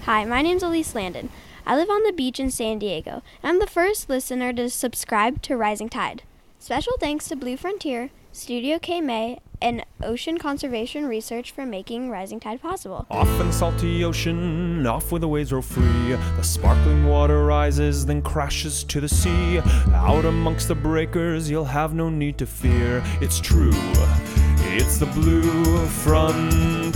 Hi, 0.05 0.25
my 0.25 0.43
name's 0.43 0.63
Elise 0.63 0.95
Landon. 0.95 1.31
I 1.65 1.77
live 1.77 1.91
on 1.91 2.03
the 2.03 2.13
beach 2.13 2.41
in 2.41 2.51
San 2.51 2.79
Diego, 2.79 3.23
and 3.43 3.51
I'm 3.53 3.59
the 3.61 3.67
first 3.67 4.09
listener 4.09 4.53
to 4.55 4.69
subscribe 4.69 5.43
to 5.43 5.57
Rising 5.57 5.89
Tide. 5.89 6.23
Special 6.59 6.95
thanks 6.99 7.29
to 7.29 7.37
Blue 7.37 7.57
Frontier, 7.57 8.11
Studio 8.35 8.79
K 8.79 9.03
May, 9.03 9.41
and 9.61 9.85
ocean 10.03 10.39
conservation 10.39 11.05
research 11.05 11.51
for 11.51 11.67
making 11.67 12.09
Rising 12.09 12.41
Tide 12.41 12.63
possible. 12.63 13.07
Off 13.11 13.29
in 13.39 13.49
the 13.49 13.53
salty 13.53 14.03
ocean, 14.05 14.87
off 14.87 15.13
where 15.13 15.19
the 15.19 15.29
waves 15.29 15.53
roll 15.53 15.61
free. 15.61 16.17
The 16.37 16.43
sparkling 16.43 17.05
water 17.05 17.45
rises, 17.45 18.07
then 18.07 18.23
crashes 18.23 18.85
to 18.85 19.03
the 19.03 19.09
sea. 19.09 19.61
Out 19.93 20.25
amongst 20.25 20.69
the 20.69 20.75
breakers, 20.75 21.51
you'll 21.51 21.67
have 21.67 21.93
no 21.93 22.09
need 22.09 22.39
to 22.39 22.47
fear. 22.47 23.03
It's 23.21 23.39
true, 23.39 23.75
it's 23.75 24.97
the 24.97 25.05
blue 25.07 25.85
frontier. 25.87 26.93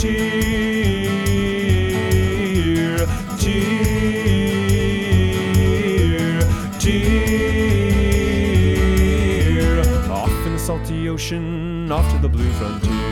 Dear, 3.38 3.95
ocean 11.16 11.90
off 11.90 12.06
to 12.12 12.18
the 12.18 12.28
blue 12.28 12.52
frontier. 12.58 13.05